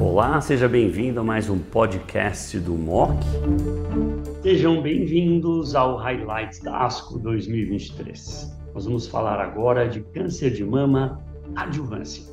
Olá, 0.00 0.40
seja 0.40 0.66
bem-vindo 0.66 1.20
a 1.20 1.22
mais 1.22 1.50
um 1.50 1.58
podcast 1.58 2.58
do 2.58 2.72
MOC. 2.72 3.22
Sejam 4.42 4.80
bem-vindos 4.80 5.74
ao 5.74 5.96
Highlights 5.96 6.60
da 6.60 6.86
ASCO 6.86 7.18
2023. 7.18 8.50
Nós 8.72 8.86
vamos 8.86 9.06
falar 9.06 9.38
agora 9.38 9.86
de 9.86 10.00
câncer 10.00 10.52
de 10.52 10.64
mama 10.64 11.22
adjuvância. 11.54 12.24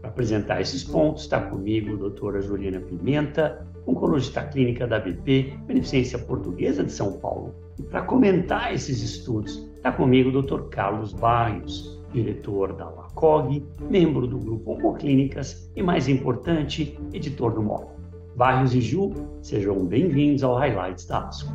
Para 0.00 0.10
apresentar 0.10 0.60
esses 0.60 0.84
pontos, 0.84 1.24
está 1.24 1.40
comigo 1.40 1.94
a 1.94 1.96
doutora 1.96 2.40
Juliana 2.40 2.78
Pimenta, 2.78 3.66
oncologista 3.84 4.44
clínica 4.44 4.86
da 4.86 5.00
BP, 5.00 5.58
Beneficência 5.66 6.16
Portuguesa 6.16 6.84
de 6.84 6.92
São 6.92 7.14
Paulo. 7.18 7.52
E 7.76 7.82
para 7.82 8.02
comentar 8.02 8.72
esses 8.72 9.02
estudos, 9.02 9.68
está 9.74 9.90
comigo 9.90 10.28
o 10.30 10.42
Dr. 10.42 10.68
Carlos 10.68 11.12
Barrios, 11.12 11.96
diretor 12.16 12.72
da 12.72 12.88
LACOG, 12.88 13.62
membro 13.90 14.26
do 14.26 14.38
grupo 14.38 14.72
Oncoclínicas 14.72 15.70
e, 15.76 15.82
mais 15.82 16.08
importante, 16.08 16.98
editor 17.12 17.52
do 17.52 17.62
MOC. 17.62 17.94
Barrios 18.34 18.74
e 18.74 18.80
Ju, 18.80 19.12
sejam 19.42 19.84
bem-vindos 19.84 20.42
ao 20.42 20.54
Highlights 20.54 21.06
da 21.06 21.28
ASCO. 21.28 21.52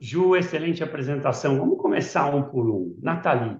Ju, 0.00 0.34
excelente 0.34 0.82
apresentação. 0.82 1.56
Vamos 1.56 1.78
começar 1.80 2.34
um 2.34 2.42
por 2.42 2.68
um. 2.68 2.98
Nathalie, 3.00 3.58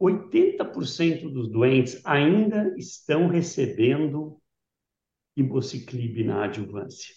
80% 0.00 1.32
dos 1.32 1.48
doentes 1.48 2.04
ainda 2.04 2.74
estão 2.76 3.28
recebendo 3.28 4.40
ibociclib 5.36 6.24
na 6.24 6.46
adjuvância. 6.46 7.14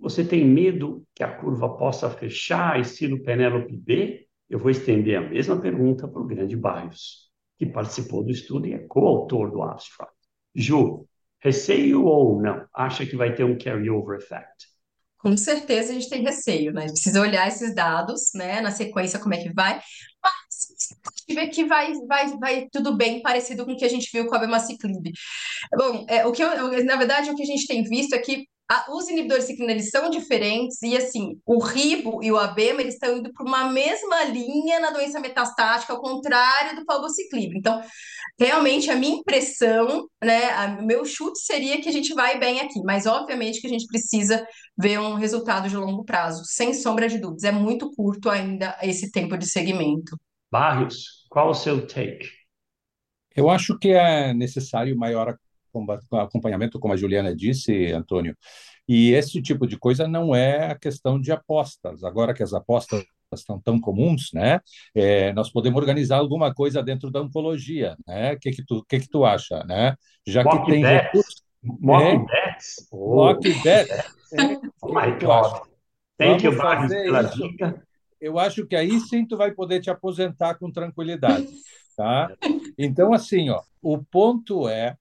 Você 0.00 0.24
tem 0.24 0.46
medo 0.46 1.06
que 1.14 1.22
a 1.22 1.36
curva 1.36 1.76
possa 1.76 2.08
fechar, 2.08 2.80
estilo 2.80 3.22
Penélope 3.22 3.76
B? 3.76 4.23
Eu 4.48 4.58
vou 4.58 4.70
estender 4.70 5.16
a 5.16 5.28
mesma 5.28 5.60
pergunta 5.60 6.06
para 6.06 6.20
o 6.20 6.26
grande 6.26 6.56
Barrios, 6.56 7.30
que 7.58 7.66
participou 7.66 8.22
do 8.22 8.30
estudo 8.30 8.66
e 8.66 8.74
é 8.74 8.78
coautor 8.78 9.50
do 9.50 9.62
abstract. 9.62 10.14
Ju, 10.54 11.06
receio 11.40 12.04
ou 12.04 12.40
não? 12.40 12.66
Acha 12.72 13.06
que 13.06 13.16
vai 13.16 13.34
ter 13.34 13.44
um 13.44 13.58
carry-over 13.58 14.18
effect? 14.18 14.68
Com 15.18 15.36
certeza 15.38 15.90
a 15.90 15.94
gente 15.94 16.10
tem 16.10 16.22
receio, 16.22 16.72
né? 16.72 16.84
A 16.84 16.86
gente 16.86 16.96
precisa 16.96 17.20
olhar 17.20 17.48
esses 17.48 17.74
dados, 17.74 18.30
né, 18.34 18.60
na 18.60 18.70
sequência, 18.70 19.18
como 19.18 19.32
é 19.32 19.38
que 19.38 19.50
vai, 19.54 19.80
mas 20.22 21.34
ver 21.34 21.48
que 21.48 21.64
vai, 21.64 21.94
vai, 22.06 22.38
vai 22.38 22.68
tudo 22.70 22.94
bem 22.94 23.22
parecido 23.22 23.64
com 23.64 23.72
o 23.72 23.76
que 23.76 23.86
a 23.86 23.88
gente 23.88 24.10
viu 24.12 24.26
com 24.26 24.34
a 24.34 24.38
Abemaciclib. 24.38 25.12
Bom, 25.74 26.04
é, 26.08 26.26
o 26.26 26.32
que 26.32 26.42
eu, 26.42 26.84
na 26.84 26.96
verdade, 26.96 27.30
o 27.30 27.34
que 27.34 27.42
a 27.42 27.46
gente 27.46 27.66
tem 27.66 27.82
visto 27.84 28.14
é 28.14 28.18
que 28.18 28.46
a, 28.70 28.94
os 28.94 29.08
inibidores 29.08 29.44
ciclina, 29.44 29.72
eles 29.72 29.90
são 29.90 30.08
diferentes 30.08 30.80
e, 30.82 30.96
assim, 30.96 31.38
o 31.44 31.58
ribo 31.58 32.22
e 32.22 32.32
o 32.32 32.38
abema, 32.38 32.80
eles 32.80 32.94
estão 32.94 33.18
indo 33.18 33.32
para 33.32 33.46
uma 33.46 33.70
mesma 33.70 34.24
linha 34.24 34.80
na 34.80 34.90
doença 34.90 35.20
metastática, 35.20 35.92
ao 35.92 36.00
contrário 36.00 36.76
do 36.76 36.84
palbociclib. 36.84 37.56
Então, 37.56 37.82
realmente, 38.38 38.90
a 38.90 38.96
minha 38.96 39.16
impressão, 39.16 40.08
né, 40.22 40.78
o 40.80 40.86
meu 40.86 41.04
chute 41.04 41.38
seria 41.40 41.80
que 41.80 41.88
a 41.88 41.92
gente 41.92 42.14
vai 42.14 42.38
bem 42.38 42.60
aqui, 42.60 42.80
mas, 42.84 43.06
obviamente, 43.06 43.60
que 43.60 43.66
a 43.66 43.70
gente 43.70 43.86
precisa 43.86 44.46
ver 44.76 44.98
um 44.98 45.14
resultado 45.14 45.68
de 45.68 45.76
longo 45.76 46.04
prazo, 46.04 46.42
sem 46.46 46.72
sombra 46.72 47.08
de 47.08 47.18
dúvidas. 47.18 47.44
É 47.44 47.52
muito 47.52 47.90
curto 47.94 48.30
ainda 48.30 48.76
esse 48.82 49.10
tempo 49.10 49.36
de 49.36 49.46
segmento. 49.46 50.18
Barrios, 50.50 51.26
qual 51.28 51.50
o 51.50 51.54
seu 51.54 51.86
take? 51.86 52.28
Eu 53.36 53.50
acho 53.50 53.76
que 53.78 53.88
é 53.88 54.32
necessário 54.32 54.96
maior 54.96 55.36
acompanhamento, 56.12 56.78
como 56.78 56.94
a 56.94 56.96
Juliana 56.96 57.34
disse, 57.34 57.92
Antônio. 57.92 58.36
E 58.86 59.12
esse 59.12 59.40
tipo 59.40 59.66
de 59.66 59.78
coisa 59.78 60.06
não 60.06 60.34
é 60.34 60.72
a 60.72 60.78
questão 60.78 61.20
de 61.20 61.32
apostas. 61.32 62.04
Agora 62.04 62.34
que 62.34 62.42
as 62.42 62.52
apostas 62.52 63.04
estão 63.32 63.58
tão 63.58 63.80
comuns, 63.80 64.30
né? 64.32 64.60
É, 64.94 65.32
nós 65.32 65.50
podemos 65.50 65.80
organizar 65.80 66.18
alguma 66.18 66.54
coisa 66.54 66.82
dentro 66.82 67.10
da 67.10 67.20
oncologia, 67.20 67.96
né? 68.06 68.34
O 68.34 68.38
que 68.38 68.50
que 68.52 68.64
tu, 68.64 68.84
que 68.88 69.00
que 69.00 69.08
tu 69.08 69.24
acha, 69.24 69.64
né? 69.64 69.96
Já 70.26 70.44
Mock 70.44 70.64
que 70.64 70.72
tem 70.72 70.82
bets. 70.82 71.02
recursos... 71.04 71.42
Mock 71.62 72.04
é? 72.04 72.18
bets? 72.18 72.88
Oh. 72.92 73.14
Mock 73.16 73.62
bets. 73.62 74.10
Oh 74.82 74.88
my 74.88 75.10
God. 75.18 75.62
Thank 76.16 76.44
you, 76.44 76.56
Barnes, 76.56 76.92
pela 76.92 77.22
dica. 77.22 77.82
Eu 78.20 78.38
acho 78.38 78.66
que 78.66 78.76
aí 78.76 79.00
sim 79.00 79.26
tu 79.26 79.36
vai 79.36 79.50
poder 79.52 79.80
te 79.80 79.90
aposentar 79.90 80.54
com 80.54 80.70
tranquilidade, 80.70 81.48
tá? 81.96 82.32
Então, 82.78 83.12
assim, 83.12 83.50
ó, 83.50 83.60
o 83.82 84.02
ponto 84.02 84.68
é 84.68 84.96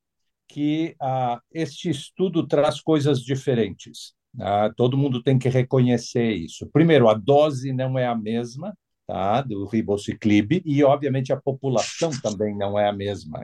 que 0.53 0.95
ah, 1.01 1.41
este 1.51 1.89
estudo 1.89 2.45
traz 2.45 2.79
coisas 2.79 3.21
diferentes. 3.21 4.13
Ah, 4.39 4.71
todo 4.77 4.97
mundo 4.97 5.23
tem 5.23 5.39
que 5.39 5.49
reconhecer 5.49 6.31
isso. 6.31 6.69
Primeiro, 6.71 7.09
a 7.09 7.15
dose 7.15 7.73
não 7.73 7.97
é 7.97 8.05
a 8.05 8.15
mesma 8.15 8.77
tá, 9.07 9.41
do 9.41 9.65
ribociclib 9.65 10.61
e, 10.63 10.83
obviamente, 10.83 11.33
a 11.33 11.41
população 11.41 12.11
também 12.21 12.55
não 12.55 12.77
é 12.77 12.87
a 12.87 12.93
mesma. 12.93 13.41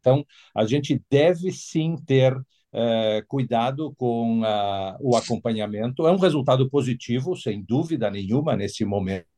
Então, 0.00 0.24
a 0.52 0.66
gente 0.66 1.00
deve 1.08 1.52
sim 1.52 1.96
ter 2.04 2.36
eh, 2.72 3.22
cuidado 3.28 3.94
com 3.96 4.42
ah, 4.44 4.96
o 5.00 5.16
acompanhamento. 5.16 6.08
É 6.08 6.12
um 6.12 6.18
resultado 6.18 6.68
positivo, 6.68 7.36
sem 7.36 7.62
dúvida 7.62 8.10
nenhuma, 8.10 8.56
nesse 8.56 8.84
momento 8.84 9.37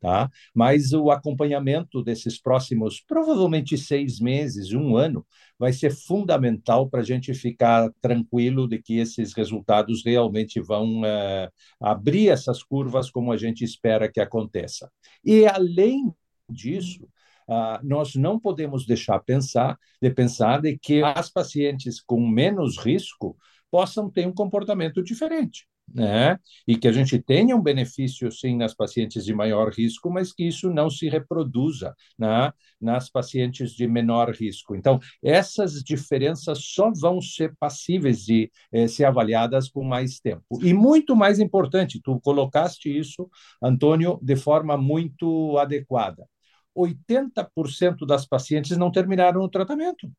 tá? 0.00 0.30
Mas 0.54 0.92
o 0.92 1.10
acompanhamento 1.10 2.02
desses 2.02 2.40
próximos, 2.40 3.00
provavelmente 3.00 3.76
seis 3.78 4.20
meses, 4.20 4.72
um 4.72 4.96
ano, 4.96 5.26
vai 5.58 5.72
ser 5.72 5.90
fundamental 5.90 6.88
para 6.88 7.00
a 7.00 7.04
gente 7.04 7.32
ficar 7.34 7.90
tranquilo 8.00 8.68
de 8.68 8.80
que 8.80 8.98
esses 8.98 9.32
resultados 9.32 10.02
realmente 10.04 10.60
vão 10.60 11.00
uh, 11.00 11.50
abrir 11.80 12.28
essas 12.28 12.62
curvas 12.62 13.10
como 13.10 13.32
a 13.32 13.36
gente 13.36 13.64
espera 13.64 14.10
que 14.10 14.20
aconteça. 14.20 14.90
E 15.24 15.46
além 15.46 16.12
disso, 16.48 17.08
Uh, 17.50 17.82
nós 17.82 18.14
não 18.14 18.38
podemos 18.38 18.86
deixar 18.86 19.18
pensar 19.18 19.76
de 20.00 20.08
pensar 20.08 20.60
de 20.60 20.78
que 20.78 21.02
as 21.02 21.28
pacientes 21.28 22.00
com 22.00 22.24
menos 22.24 22.78
risco 22.78 23.36
possam 23.68 24.08
ter 24.08 24.24
um 24.24 24.32
comportamento 24.32 25.02
diferente 25.02 25.66
né? 25.94 26.38
E 26.66 26.76
que 26.76 26.88
a 26.88 26.92
gente 26.92 27.18
tenha 27.18 27.56
um 27.56 27.62
benefício, 27.62 28.30
sim, 28.30 28.56
nas 28.56 28.74
pacientes 28.74 29.24
de 29.24 29.34
maior 29.34 29.72
risco, 29.72 30.10
mas 30.10 30.32
que 30.32 30.44
isso 30.44 30.70
não 30.70 30.88
se 30.90 31.08
reproduza 31.08 31.94
né? 32.18 32.52
nas 32.80 33.10
pacientes 33.10 33.72
de 33.72 33.86
menor 33.86 34.30
risco. 34.30 34.74
Então, 34.74 34.98
essas 35.22 35.82
diferenças 35.82 36.58
só 36.62 36.90
vão 36.92 37.20
ser 37.20 37.54
passíveis 37.58 38.24
de 38.24 38.50
eh, 38.72 38.88
ser 38.88 39.04
avaliadas 39.04 39.68
com 39.68 39.84
mais 39.84 40.20
tempo. 40.20 40.44
E 40.62 40.72
muito 40.72 41.14
mais 41.14 41.38
importante, 41.38 42.00
tu 42.02 42.18
colocaste 42.20 42.88
isso, 42.96 43.28
Antônio, 43.62 44.18
de 44.22 44.36
forma 44.36 44.76
muito 44.76 45.58
adequada. 45.58 46.26
80% 46.74 48.06
das 48.06 48.26
pacientes 48.26 48.76
não 48.76 48.90
terminaram 48.90 49.42
o 49.42 49.48
tratamento. 49.48 50.10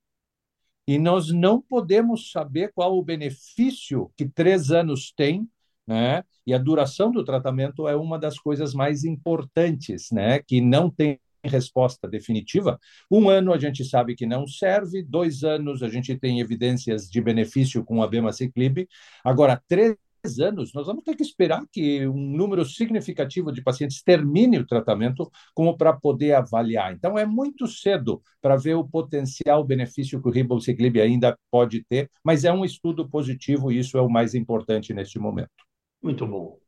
E 0.87 0.97
nós 0.97 1.31
não 1.31 1.61
podemos 1.61 2.31
saber 2.31 2.71
qual 2.73 2.97
o 2.97 3.03
benefício 3.03 4.11
que 4.17 4.27
três 4.27 4.71
anos 4.71 5.13
tem 5.15 5.47
né? 5.87 6.23
E 6.45 6.53
a 6.53 6.57
duração 6.57 7.11
do 7.11 7.23
tratamento 7.23 7.87
é 7.87 7.95
uma 7.95 8.17
das 8.19 8.37
coisas 8.39 8.73
mais 8.73 9.03
importantes, 9.03 10.09
né? 10.11 10.39
Que 10.39 10.61
não 10.61 10.89
tem 10.89 11.19
resposta 11.43 12.07
definitiva. 12.07 12.79
Um 13.09 13.29
ano 13.29 13.53
a 13.53 13.57
gente 13.57 13.83
sabe 13.83 14.15
que 14.15 14.25
não 14.25 14.45
serve, 14.47 15.03
dois 15.03 15.43
anos 15.43 15.81
a 15.83 15.89
gente 15.89 16.15
tem 16.17 16.39
evidências 16.39 17.09
de 17.09 17.21
benefício 17.21 17.83
com 17.83 18.01
a 18.03 18.07
bemaciclib. 18.07 18.87
Agora, 19.23 19.61
três 19.67 19.97
anos, 20.39 20.71
nós 20.73 20.85
vamos 20.85 21.03
ter 21.03 21.15
que 21.15 21.23
esperar 21.23 21.63
que 21.71 22.07
um 22.07 22.37
número 22.37 22.63
significativo 22.63 23.51
de 23.51 23.61
pacientes 23.61 24.03
termine 24.03 24.59
o 24.59 24.67
tratamento 24.67 25.29
como 25.53 25.75
para 25.75 25.93
poder 25.93 26.33
avaliar. 26.33 26.93
Então, 26.93 27.17
é 27.17 27.25
muito 27.25 27.67
cedo 27.67 28.21
para 28.39 28.55
ver 28.55 28.75
o 28.75 28.87
potencial 28.87 29.63
benefício 29.63 30.21
que 30.21 30.27
o 30.27 30.31
ribociclib 30.31 31.01
ainda 31.01 31.35
pode 31.49 31.83
ter, 31.85 32.09
mas 32.23 32.43
é 32.45 32.53
um 32.53 32.63
estudo 32.63 33.09
positivo 33.09 33.71
e 33.71 33.79
isso 33.79 33.97
é 33.97 34.01
o 34.01 34.09
mais 34.09 34.35
importante 34.35 34.93
neste 34.93 35.17
momento. 35.17 35.70
Muito 36.01 36.25
bom. 36.25 36.59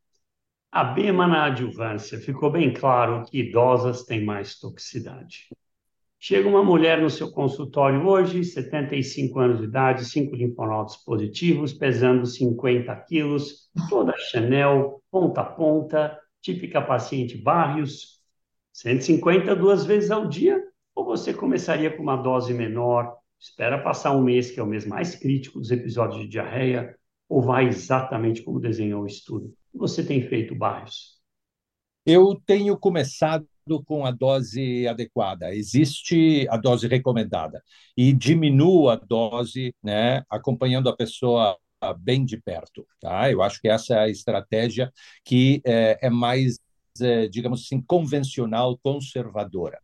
A 0.72 0.84
BEMA 0.84 1.28
na 1.28 1.46
adjuvância, 1.46 2.20
ficou 2.20 2.52
bem 2.52 2.74
claro 2.74 3.26
que 3.26 3.40
idosas 3.40 4.04
têm 4.04 4.24
mais 4.24 4.60
toxicidade. 4.60 5.48
Chega 6.20 6.48
uma 6.48 6.64
mulher 6.64 7.02
no 7.02 7.10
seu 7.10 7.32
consultório 7.32 8.08
hoje, 8.08 8.44
75 8.44 9.40
anos 9.40 9.60
de 9.60 9.66
idade, 9.66 10.06
5 10.06 10.36
linfonodos 10.36 10.98
positivos, 10.98 11.74
pesando 11.74 12.26
50 12.26 12.96
quilos, 13.08 13.70
toda 13.90 14.18
Chanel, 14.18 15.04
ponta 15.12 15.42
a 15.42 15.46
ponta, 15.46 16.18
típica 16.42 16.82
paciente 16.82 17.38
Barrios, 17.38 18.22
150 18.72 19.56
duas 19.56 19.86
vezes 19.86 20.12
ao 20.12 20.28
dia, 20.28 20.64
ou 20.96 21.06
você 21.06 21.34
começaria 21.34 21.96
com 21.96 22.02
uma 22.02 22.16
dose 22.16 22.54
menor, 22.54 23.16
espera 23.40 23.78
passar 23.78 24.16
um 24.16 24.24
mês, 24.24 24.50
que 24.50 24.60
é 24.60 24.64
o 24.64 24.68
mês 24.68 24.86
mais 24.86 25.16
crítico 25.16 25.60
dos 25.60 25.72
episódios 25.72 26.22
de 26.22 26.30
diarreia, 26.30 26.98
ou 27.34 27.42
vai 27.42 27.68
exatamente 27.68 28.44
como 28.44 28.60
desenhou 28.60 29.02
o 29.02 29.08
estudo? 29.08 29.52
Você 29.74 30.06
tem 30.06 30.22
feito, 30.22 30.54
Barros? 30.54 31.20
Eu 32.06 32.40
tenho 32.46 32.78
começado 32.78 33.48
com 33.88 34.06
a 34.06 34.12
dose 34.12 34.88
adequada. 34.88 35.52
Existe 35.52 36.48
a 36.48 36.58
dose 36.58 36.88
recomendada 36.88 37.64
e 37.98 38.14
diminuo 38.14 38.88
a 38.88 38.96
dose, 38.98 39.74
né, 39.82 40.22
acompanhando 40.30 40.90
a 40.90 40.96
pessoa 40.96 41.58
bem 41.98 42.24
de 42.24 42.38
perto. 42.40 42.86
Tá? 43.02 43.32
Eu 43.32 43.42
acho 43.42 43.60
que 43.60 43.68
essa 43.68 43.96
é 43.96 44.00
a 44.02 44.10
estratégia 44.10 44.94
que 45.26 45.60
é, 45.66 46.06
é 46.06 46.10
mais, 46.12 46.60
é, 47.02 47.28
digamos 47.28 47.64
assim, 47.64 47.82
convencional, 47.82 48.78
conservadora. 48.78 49.80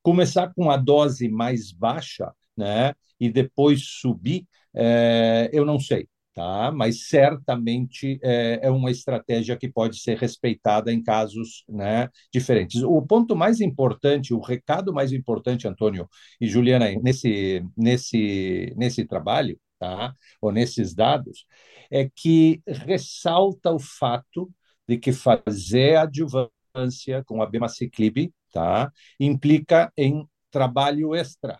Começar 0.00 0.54
com 0.54 0.70
a 0.70 0.76
dose 0.76 1.28
mais 1.28 1.72
baixa, 1.72 2.32
né? 2.56 2.94
E 3.18 3.28
depois 3.28 3.82
subir, 3.82 4.46
é, 4.72 5.50
eu 5.52 5.64
não 5.64 5.80
sei 5.80 6.06
tá? 6.38 6.70
mas 6.70 7.08
certamente 7.08 8.20
é, 8.22 8.60
é, 8.62 8.70
uma 8.70 8.92
estratégia 8.92 9.56
que 9.56 9.68
pode 9.68 9.98
ser 9.98 10.16
respeitada 10.16 10.92
em 10.92 11.02
casos 11.02 11.64
né, 11.68 12.08
diferentes. 12.32 12.80
O 12.84 13.02
ponto 13.02 13.34
mais 13.34 13.60
importante, 13.60 14.32
o 14.32 14.38
recado 14.40 14.92
mais 14.92 15.12
importante, 15.12 15.66
Antônio 15.66 16.08
e 16.40 16.46
Juliana, 16.46 16.86
nesse, 17.02 17.64
nesse, 17.76 18.72
nesse 18.76 19.04
trabalho, 19.04 19.58
tá? 19.80 20.14
ou 20.40 20.52
nesses 20.52 20.94
dados, 20.94 21.44
é 21.90 22.08
que 22.08 22.62
ressalta 22.68 23.72
o 23.72 23.80
fato 23.80 24.48
de 24.86 24.96
que 24.96 25.12
fazer 25.12 25.96
adjuvância 25.96 27.24
com 27.26 27.42
a 27.42 27.46
bemaciclib 27.46 28.32
tá? 28.52 28.92
implica 29.18 29.92
em 29.96 30.24
trabalho 30.52 31.16
extra, 31.16 31.58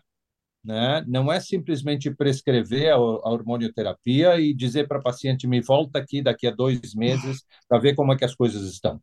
né? 0.63 1.03
Não 1.07 1.31
é 1.31 1.39
simplesmente 1.39 2.13
prescrever 2.13 2.91
a, 2.91 2.95
a 2.95 3.29
hormonioterapia 3.29 4.39
e 4.39 4.53
dizer 4.53 4.87
para 4.87 4.99
a 4.99 5.01
paciente 5.01 5.47
me 5.47 5.61
volta 5.61 5.99
aqui 5.99 6.21
daqui 6.21 6.47
a 6.47 6.51
dois 6.51 6.93
meses 6.93 7.43
para 7.67 7.79
ver 7.79 7.95
como 7.95 8.13
é 8.13 8.17
que 8.17 8.25
as 8.25 8.35
coisas 8.35 8.69
estão. 8.69 9.01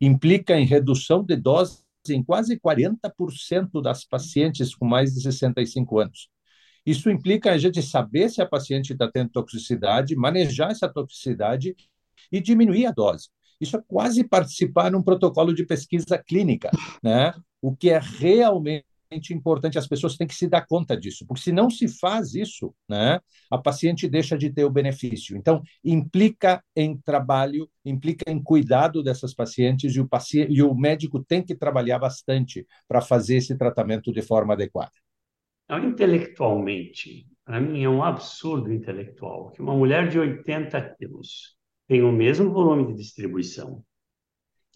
Implica 0.00 0.58
em 0.58 0.66
redução 0.66 1.22
de 1.24 1.36
dose 1.36 1.84
em 2.08 2.22
quase 2.22 2.58
40% 2.58 3.82
das 3.82 4.04
pacientes 4.04 4.74
com 4.74 4.86
mais 4.86 5.12
de 5.12 5.22
65 5.22 5.98
anos. 5.98 6.28
Isso 6.84 7.10
implica 7.10 7.50
a 7.50 7.58
gente 7.58 7.82
saber 7.82 8.30
se 8.30 8.40
a 8.40 8.46
paciente 8.46 8.92
está 8.92 9.10
tendo 9.10 9.30
toxicidade, 9.30 10.14
manejar 10.14 10.70
essa 10.70 10.88
toxicidade 10.88 11.74
e 12.30 12.40
diminuir 12.40 12.86
a 12.86 12.92
dose. 12.92 13.28
Isso 13.60 13.76
é 13.76 13.82
quase 13.88 14.22
participar 14.22 14.90
num 14.92 15.02
protocolo 15.02 15.52
de 15.52 15.66
pesquisa 15.66 16.16
clínica, 16.18 16.70
né? 17.02 17.34
O 17.60 17.74
que 17.74 17.90
é 17.90 17.98
realmente 17.98 18.85
importante, 19.32 19.78
as 19.78 19.86
pessoas 19.86 20.16
têm 20.16 20.26
que 20.26 20.34
se 20.34 20.48
dar 20.48 20.66
conta 20.66 20.96
disso, 20.96 21.24
porque 21.26 21.42
se 21.42 21.52
não 21.52 21.70
se 21.70 21.88
faz 21.88 22.34
isso, 22.34 22.74
né, 22.88 23.20
a 23.50 23.58
paciente 23.58 24.08
deixa 24.08 24.36
de 24.36 24.50
ter 24.50 24.64
o 24.64 24.70
benefício. 24.70 25.36
Então, 25.36 25.62
implica 25.84 26.62
em 26.74 26.96
trabalho, 26.96 27.68
implica 27.84 28.30
em 28.30 28.42
cuidado 28.42 29.02
dessas 29.02 29.34
pacientes 29.34 29.94
e 29.94 30.00
o, 30.00 30.08
paciente, 30.08 30.52
e 30.52 30.62
o 30.62 30.74
médico 30.74 31.22
tem 31.22 31.42
que 31.42 31.54
trabalhar 31.54 31.98
bastante 31.98 32.66
para 32.88 33.00
fazer 33.00 33.36
esse 33.36 33.56
tratamento 33.56 34.12
de 34.12 34.22
forma 34.22 34.54
adequada. 34.54 34.92
Intelectualmente, 35.68 37.26
para 37.44 37.60
mim 37.60 37.82
é 37.82 37.88
um 37.88 38.02
absurdo 38.02 38.72
intelectual 38.72 39.50
que 39.50 39.60
uma 39.60 39.74
mulher 39.74 40.08
de 40.08 40.18
80 40.18 40.80
quilos 40.96 41.56
tem 41.88 42.02
o 42.02 42.12
mesmo 42.12 42.52
volume 42.52 42.86
de 42.88 42.94
distribuição, 42.94 43.82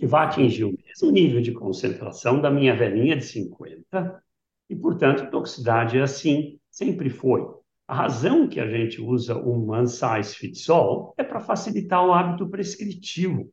que 0.01 0.07
vai 0.07 0.27
atingir 0.27 0.65
o 0.65 0.73
mesmo 0.73 1.11
nível 1.11 1.43
de 1.43 1.53
concentração 1.53 2.41
da 2.41 2.51
minha 2.51 2.75
velhinha 2.75 3.15
de 3.15 3.25
50, 3.27 4.25
e, 4.71 4.75
portanto, 4.75 5.31
toxicidade 5.31 5.99
é 5.99 6.01
assim, 6.01 6.59
sempre 6.71 7.11
foi. 7.11 7.47
A 7.87 7.95
razão 7.95 8.49
que 8.49 8.59
a 8.59 8.67
gente 8.67 8.99
usa 8.99 9.37
o 9.37 9.71
one 9.71 9.87
size 9.87 10.35
fits 10.35 10.71
all 10.71 11.15
é 11.19 11.23
para 11.23 11.39
facilitar 11.39 12.03
o 12.03 12.15
hábito 12.15 12.49
prescritivo. 12.49 13.53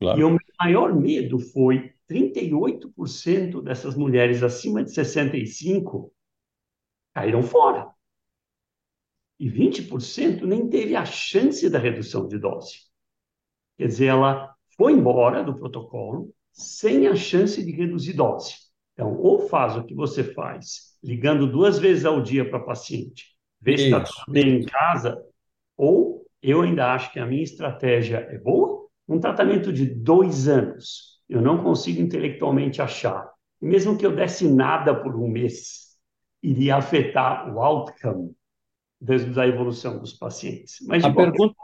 Claro. 0.00 0.18
E 0.18 0.24
o 0.24 0.30
meu 0.30 0.40
maior 0.58 0.92
medo 0.92 1.38
foi 1.38 1.92
38% 2.10 3.62
dessas 3.62 3.94
mulheres 3.94 4.42
acima 4.42 4.82
de 4.82 4.90
65 4.90 6.12
caíram 7.14 7.42
fora. 7.42 7.88
E 9.38 9.48
20% 9.48 10.42
nem 10.42 10.68
teve 10.68 10.96
a 10.96 11.04
chance 11.04 11.70
da 11.70 11.78
redução 11.78 12.26
de 12.26 12.36
dose. 12.36 12.88
Quer 13.76 13.86
dizer, 13.86 14.06
ela 14.06 14.57
foi 14.78 14.92
embora 14.92 15.42
do 15.42 15.58
protocolo 15.58 16.32
sem 16.52 17.08
a 17.08 17.16
chance 17.16 17.62
de 17.62 17.72
reduzir 17.72 18.12
dose. 18.12 18.54
Então, 18.94 19.16
ou 19.18 19.48
faz 19.48 19.76
o 19.76 19.84
que 19.84 19.94
você 19.94 20.24
faz, 20.24 20.96
ligando 21.02 21.46
duas 21.46 21.78
vezes 21.78 22.04
ao 22.04 22.22
dia 22.22 22.48
para 22.48 22.60
paciente, 22.60 23.36
vê 23.60 23.76
se 23.76 23.84
está 23.84 24.00
tudo 24.00 24.32
bem 24.32 24.60
em 24.60 24.64
casa, 24.64 25.20
ou 25.76 26.24
eu 26.42 26.62
ainda 26.62 26.92
acho 26.92 27.12
que 27.12 27.18
a 27.18 27.26
minha 27.26 27.42
estratégia 27.42 28.26
é 28.30 28.38
boa. 28.38 28.86
Um 29.08 29.18
tratamento 29.18 29.72
de 29.72 29.84
dois 29.84 30.48
anos, 30.48 31.20
eu 31.28 31.40
não 31.40 31.62
consigo 31.62 32.00
intelectualmente 32.00 32.80
achar. 32.80 33.28
E 33.60 33.66
mesmo 33.66 33.96
que 33.96 34.06
eu 34.06 34.14
desse 34.14 34.48
nada 34.48 34.94
por 34.94 35.16
um 35.16 35.28
mês, 35.28 35.96
iria 36.42 36.76
afetar 36.76 37.52
o 37.52 37.60
outcome 37.60 38.32
da 39.00 39.46
evolução 39.46 39.98
dos 39.98 40.12
pacientes. 40.12 40.78
Mas 40.86 41.04
a 41.04 41.12
pergunta, 41.12 41.54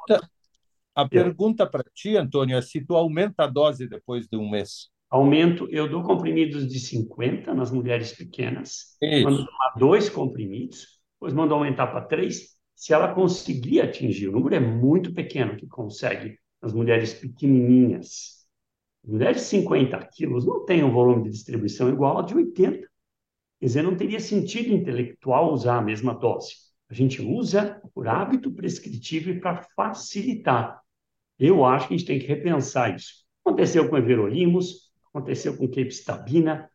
a 0.95 1.09
pergunta 1.09 1.67
para 1.67 1.85
ti, 1.95 2.17
Antônio, 2.17 2.57
é 2.57 2.63
se 2.63 2.85
tu 2.85 2.95
aumenta 2.95 3.45
a 3.45 3.47
dose 3.47 3.89
depois 3.89 4.27
de 4.29 4.37
um 4.37 4.49
mês. 4.49 4.89
Aumento, 5.11 5.69
eu 5.71 5.89
dou 5.89 6.03
comprimidos 6.03 6.67
de 6.69 6.79
50 6.81 7.55
nas 7.55 7.71
mulheres 7.71 8.13
pequenas, 8.13 8.97
Isso. 9.03 9.25
mando 9.25 9.45
tomar 9.45 9.75
dois 9.77 10.09
comprimidos, 10.09 11.01
depois 11.15 11.33
mando 11.33 11.55
aumentar 11.55 11.89
para 11.89 12.03
três. 12.03 12.55
Se 12.75 12.93
ela 12.93 13.15
conseguir 13.15 13.81
atingir, 13.81 14.29
o 14.29 14.33
número 14.33 14.57
é 14.57 14.61
muito 14.61 15.15
pequeno 15.15 15.57
que 15.57 15.67
consegue 15.67 16.39
nas 16.61 16.73
mulheres 16.73 17.15
pequenininhas. 17.15 18.45
Mulheres 19.07 19.43
de 19.43 19.49
50 19.49 19.99
quilos 20.13 20.47
não 20.47 20.65
têm 20.65 20.83
um 20.83 20.91
volume 20.91 21.25
de 21.25 21.31
distribuição 21.31 21.89
igual 21.91 22.17
ao 22.17 22.23
de 22.25 22.35
80. 22.35 22.79
Quer 23.61 23.67
dizer, 23.67 23.83
não 23.83 23.97
teria 23.97 24.19
sentido 24.19 24.73
intelectual 24.73 25.53
usar 25.53 25.79
a 25.79 25.83
mesma 25.83 26.15
dose. 26.15 26.55
A 26.89 26.95
gente 26.95 27.23
usa 27.23 27.81
por 27.95 28.09
hábito 28.09 28.51
prescritivo 28.51 29.31
e 29.31 29.41
para 29.41 29.63
facilitar. 29.77 30.81
Eu 31.39 31.65
acho 31.65 31.89
que 31.89 31.95
a 31.95 31.97
gente 31.97 32.07
tem 32.07 32.19
que 32.19 32.27
repensar 32.27 32.95
isso. 32.95 33.25
Aconteceu 33.45 33.89
com 33.89 33.97
everolimus, 33.97 34.91
aconteceu 35.13 35.57
com 35.57 35.69
capecitabina. 35.69 36.71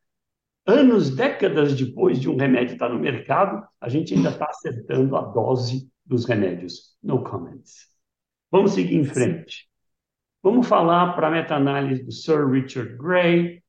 Anos, 0.66 1.16
décadas 1.16 1.74
depois 1.74 2.20
de 2.20 2.30
um 2.30 2.36
remédio 2.36 2.74
estar 2.74 2.90
no 2.90 3.00
mercado, 3.00 3.66
a 3.82 3.90
gente 3.90 4.14
ainda 4.14 4.30
está 4.30 4.46
acertando 4.46 5.16
a 5.16 5.22
dose 5.22 5.90
dos 6.06 6.26
remédios. 6.26 6.96
No 7.02 7.24
comments. 7.24 7.88
Vamos 8.52 8.74
seguir 8.74 8.96
em 8.96 9.04
frente. 9.04 9.68
Vamos 10.44 10.68
falar 10.68 11.14
para 11.14 11.28
a 11.28 11.32
meta-análise 11.32 12.04
do 12.04 12.12
Sir 12.12 12.50
Richard 12.50 12.96
Gray. 12.98 13.64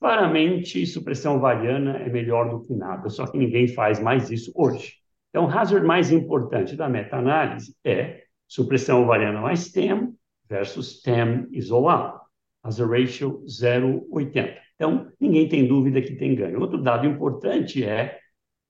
Claramente, 0.00 0.86
supressão 0.86 1.36
ovariana 1.36 1.98
é 1.98 2.08
melhor 2.08 2.50
do 2.50 2.60
que 2.62 2.74
nada, 2.74 3.08
só 3.08 3.26
que 3.26 3.38
ninguém 3.38 3.68
faz 3.68 4.00
mais 4.00 4.30
isso 4.30 4.52
hoje. 4.54 4.94
Então, 5.30 5.46
o 5.46 5.50
hazard 5.50 5.86
mais 5.86 6.12
importante 6.12 6.76
da 6.76 6.88
meta-análise 6.88 7.74
é 7.84 8.24
supressão 8.46 9.02
ovariana 9.02 9.40
mais 9.40 9.72
TEM 9.72 10.14
versus 10.54 11.02
TEM 11.02 11.48
isolado. 11.50 12.20
Hazard 12.62 12.90
ratio 12.92 13.42
0,80. 13.44 14.56
Então, 14.76 15.10
ninguém 15.20 15.48
tem 15.48 15.66
dúvida 15.66 16.00
que 16.00 16.14
tem 16.14 16.34
ganho. 16.34 16.60
Outro 16.60 16.80
dado 16.80 17.06
importante 17.06 17.84
é 17.84 18.18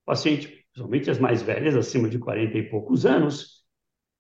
o 0.03 0.07
paciente, 0.07 0.49
principalmente 0.73 1.11
as 1.11 1.19
mais 1.19 1.43
velhas, 1.43 1.77
acima 1.77 2.09
de 2.09 2.19
40 2.19 2.57
e 2.59 2.71
poucos 2.71 3.05
anos, 3.07 3.65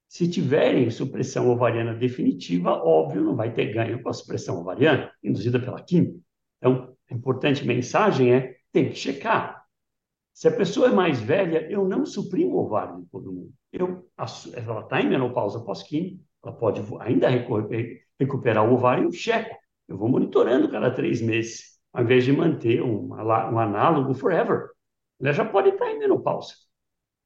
se 0.06 0.28
tiverem 0.28 0.90
supressão 0.90 1.50
ovariana 1.50 1.94
definitiva, 1.94 2.70
óbvio, 2.70 3.24
não 3.24 3.34
vai 3.34 3.52
ter 3.52 3.72
ganho 3.72 4.00
com 4.02 4.08
a 4.10 4.12
supressão 4.12 4.60
ovariana 4.60 5.10
induzida 5.22 5.58
pela 5.58 5.82
química. 5.82 6.20
Então, 6.58 6.94
a 7.10 7.14
importante 7.14 7.66
mensagem 7.66 8.32
é 8.32 8.56
tem 8.70 8.90
que 8.90 8.96
checar. 8.96 9.64
Se 10.32 10.48
a 10.48 10.56
pessoa 10.56 10.88
é 10.88 10.92
mais 10.92 11.20
velha, 11.20 11.66
eu 11.70 11.88
não 11.88 12.04
suprimo 12.04 12.56
o 12.56 12.64
ovário 12.64 13.00
de 13.00 13.06
todo 13.06 13.32
mundo. 13.32 13.52
Eu, 13.72 14.08
ela 14.54 14.80
está 14.80 15.00
em 15.00 15.08
menopausa 15.08 15.60
pós-química, 15.60 16.22
ela 16.44 16.56
pode 16.56 16.82
ainda 17.00 17.28
recuperar 18.18 18.68
o 18.68 18.74
ovário, 18.74 19.04
eu 19.04 19.12
checo. 19.12 19.54
Eu 19.88 19.98
vou 19.98 20.08
monitorando 20.08 20.70
cada 20.70 20.90
três 20.90 21.20
meses, 21.20 21.78
ao 21.92 22.02
invés 22.02 22.24
de 22.24 22.32
manter 22.32 22.82
um, 22.82 23.08
um 23.08 23.58
análogo 23.58 24.14
forever. 24.14 24.68
Ela 25.20 25.32
já 25.32 25.44
pode 25.44 25.70
estar 25.70 25.90
em 25.90 25.98
menopausa. 25.98 26.54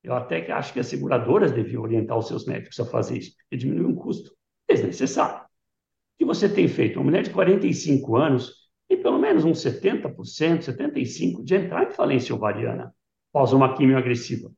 Eu 0.02 0.14
até 0.14 0.50
acho 0.52 0.72
que 0.72 0.80
as 0.80 0.86
seguradoras 0.86 1.52
deviam 1.52 1.82
orientar 1.82 2.16
os 2.16 2.28
seus 2.28 2.46
médicos 2.46 2.78
a 2.80 2.84
fazer 2.84 3.18
isso, 3.18 3.36
porque 3.36 3.56
diminui 3.56 3.86
um 3.86 3.94
custo 3.94 4.30
desnecessário. 4.68 5.42
O 5.42 5.48
que 6.18 6.24
você 6.24 6.48
tem 6.48 6.68
feito? 6.68 6.96
Uma 6.96 7.06
mulher 7.06 7.22
de 7.22 7.30
45 7.30 8.16
anos 8.16 8.54
tem 8.88 9.00
pelo 9.02 9.18
menos 9.18 9.44
uns 9.44 9.62
70%, 9.62 10.62
75% 10.62 11.44
de 11.44 11.54
entrar 11.56 11.88
em 11.88 11.90
falência 11.90 12.34
ovariana 12.34 12.94
após 13.30 13.52
uma 13.52 13.76
quimio 13.76 13.98
agressiva. 13.98 14.50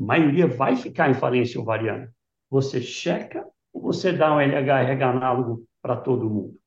A 0.00 0.02
maioria 0.02 0.46
vai 0.46 0.76
ficar 0.76 1.10
em 1.10 1.14
falência 1.14 1.60
ovariana. 1.60 2.12
Você 2.48 2.80
checa 2.80 3.46
ou 3.72 3.82
você 3.82 4.12
dá 4.12 4.34
um 4.34 4.40
LHRH 4.40 5.10
análogo 5.10 5.64
para 5.82 5.96
todo 5.96 6.28
mundo? 6.28 6.58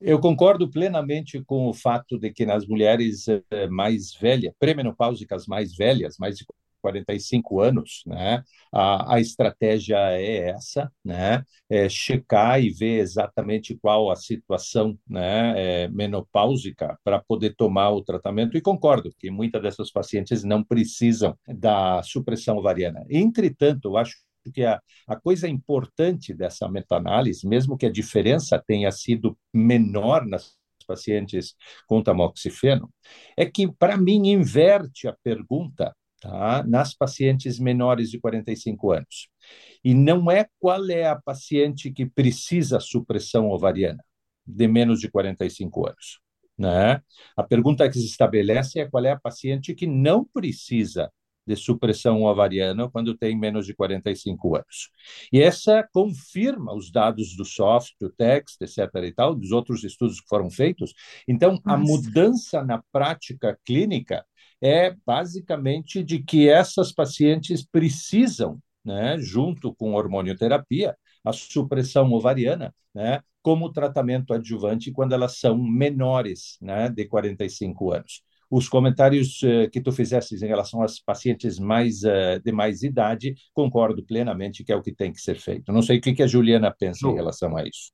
Eu 0.00 0.18
concordo 0.20 0.68
plenamente 0.68 1.42
com 1.44 1.68
o 1.68 1.74
fato 1.74 2.18
de 2.18 2.32
que 2.32 2.44
nas 2.44 2.66
mulheres 2.66 3.28
eh, 3.28 3.68
mais 3.68 4.12
velhas, 4.14 4.52
pré-menopáusicas 4.58 5.46
mais 5.46 5.76
velhas, 5.76 6.16
mais 6.18 6.36
de 6.36 6.44
45 6.82 7.60
anos, 7.60 8.02
né? 8.04 8.42
A, 8.72 9.14
a 9.14 9.20
estratégia 9.20 9.96
é 10.18 10.50
essa, 10.50 10.92
né? 11.04 11.44
É 11.70 11.88
checar 11.88 12.60
e 12.60 12.70
ver 12.70 12.98
exatamente 12.98 13.76
qual 13.80 14.10
a 14.10 14.16
situação, 14.16 14.98
né? 15.08 15.84
É, 15.84 15.88
menopáusica 15.88 16.98
para 17.04 17.20
poder 17.20 17.54
tomar 17.54 17.90
o 17.90 18.02
tratamento. 18.02 18.56
E 18.56 18.60
concordo 18.60 19.12
que 19.16 19.30
muitas 19.30 19.62
dessas 19.62 19.90
pacientes 19.92 20.42
não 20.42 20.64
precisam 20.64 21.38
da 21.46 22.02
supressão 22.02 22.56
ovariana. 22.58 23.04
Entretanto, 23.08 23.88
eu 23.90 23.96
acho 23.96 24.16
que 24.50 24.64
a, 24.64 24.80
a 25.06 25.16
coisa 25.16 25.48
importante 25.48 26.34
dessa 26.34 26.68
meta-análise, 26.68 27.46
mesmo 27.46 27.76
que 27.76 27.86
a 27.86 27.92
diferença 27.92 28.62
tenha 28.66 28.90
sido 28.90 29.38
menor 29.52 30.26
nas 30.26 30.56
pacientes 30.86 31.54
com 31.86 32.02
tamoxifeno, 32.02 32.90
é 33.36 33.46
que, 33.46 33.70
para 33.70 33.96
mim, 33.96 34.28
inverte 34.28 35.06
a 35.06 35.16
pergunta 35.22 35.94
tá, 36.20 36.64
nas 36.66 36.94
pacientes 36.94 37.58
menores 37.58 38.10
de 38.10 38.18
45 38.18 38.92
anos. 38.92 39.28
E 39.84 39.94
não 39.94 40.30
é 40.30 40.46
qual 40.58 40.88
é 40.90 41.06
a 41.06 41.20
paciente 41.20 41.90
que 41.92 42.06
precisa 42.06 42.80
supressão 42.80 43.50
ovariana 43.50 44.02
de 44.46 44.66
menos 44.66 45.00
de 45.00 45.10
45 45.10 45.88
anos. 45.88 46.20
Né? 46.58 47.00
A 47.36 47.42
pergunta 47.42 47.88
que 47.88 47.98
se 47.98 48.06
estabelece 48.06 48.80
é 48.80 48.88
qual 48.88 49.04
é 49.04 49.12
a 49.12 49.20
paciente 49.20 49.74
que 49.74 49.86
não 49.86 50.24
precisa 50.24 51.10
de 51.46 51.56
supressão 51.56 52.22
ovariana 52.22 52.88
quando 52.90 53.16
tem 53.16 53.36
menos 53.38 53.66
de 53.66 53.74
45 53.74 54.56
anos. 54.56 54.90
E 55.32 55.40
essa 55.40 55.86
confirma 55.92 56.74
os 56.74 56.90
dados 56.90 57.36
do 57.36 57.44
SOFT, 57.44 57.96
do 58.00 58.10
TEXT, 58.10 58.62
etc. 58.62 58.78
e 59.04 59.12
tal, 59.12 59.34
dos 59.34 59.50
outros 59.50 59.84
estudos 59.84 60.20
que 60.20 60.28
foram 60.28 60.50
feitos. 60.50 60.92
Então, 61.26 61.52
Nossa. 61.52 61.62
a 61.66 61.76
mudança 61.76 62.64
na 62.64 62.82
prática 62.92 63.58
clínica 63.64 64.24
é 64.60 64.94
basicamente 65.04 66.02
de 66.04 66.22
que 66.22 66.48
essas 66.48 66.92
pacientes 66.92 67.64
precisam, 67.64 68.60
né, 68.84 69.18
junto 69.18 69.74
com 69.74 69.94
hormonioterapia, 69.94 70.96
a 71.24 71.32
supressão 71.32 72.12
ovariana, 72.12 72.74
né, 72.94 73.20
como 73.42 73.72
tratamento 73.72 74.32
adjuvante 74.32 74.92
quando 74.92 75.12
elas 75.12 75.38
são 75.38 75.58
menores, 75.58 76.56
né, 76.60 76.88
de 76.88 77.06
45 77.06 77.92
anos 77.92 78.22
os 78.52 78.68
comentários 78.68 79.40
uh, 79.42 79.70
que 79.70 79.80
tu 79.80 79.90
fizeste 79.90 80.34
em 80.34 80.46
relação 80.46 80.82
às 80.82 81.00
pacientes 81.00 81.58
mais 81.58 82.02
uh, 82.02 82.38
de 82.44 82.52
mais 82.52 82.82
idade, 82.82 83.34
concordo 83.54 84.04
plenamente 84.04 84.62
que 84.62 84.70
é 84.70 84.76
o 84.76 84.82
que 84.82 84.94
tem 84.94 85.10
que 85.10 85.22
ser 85.22 85.36
feito. 85.36 85.72
Não 85.72 85.80
sei 85.80 85.96
o 85.96 86.00
que, 86.02 86.22
a 86.22 86.26
Juliana 86.26 86.70
pensa 86.70 87.08
em 87.08 87.14
relação 87.14 87.56
a 87.56 87.62
isso. 87.62 87.90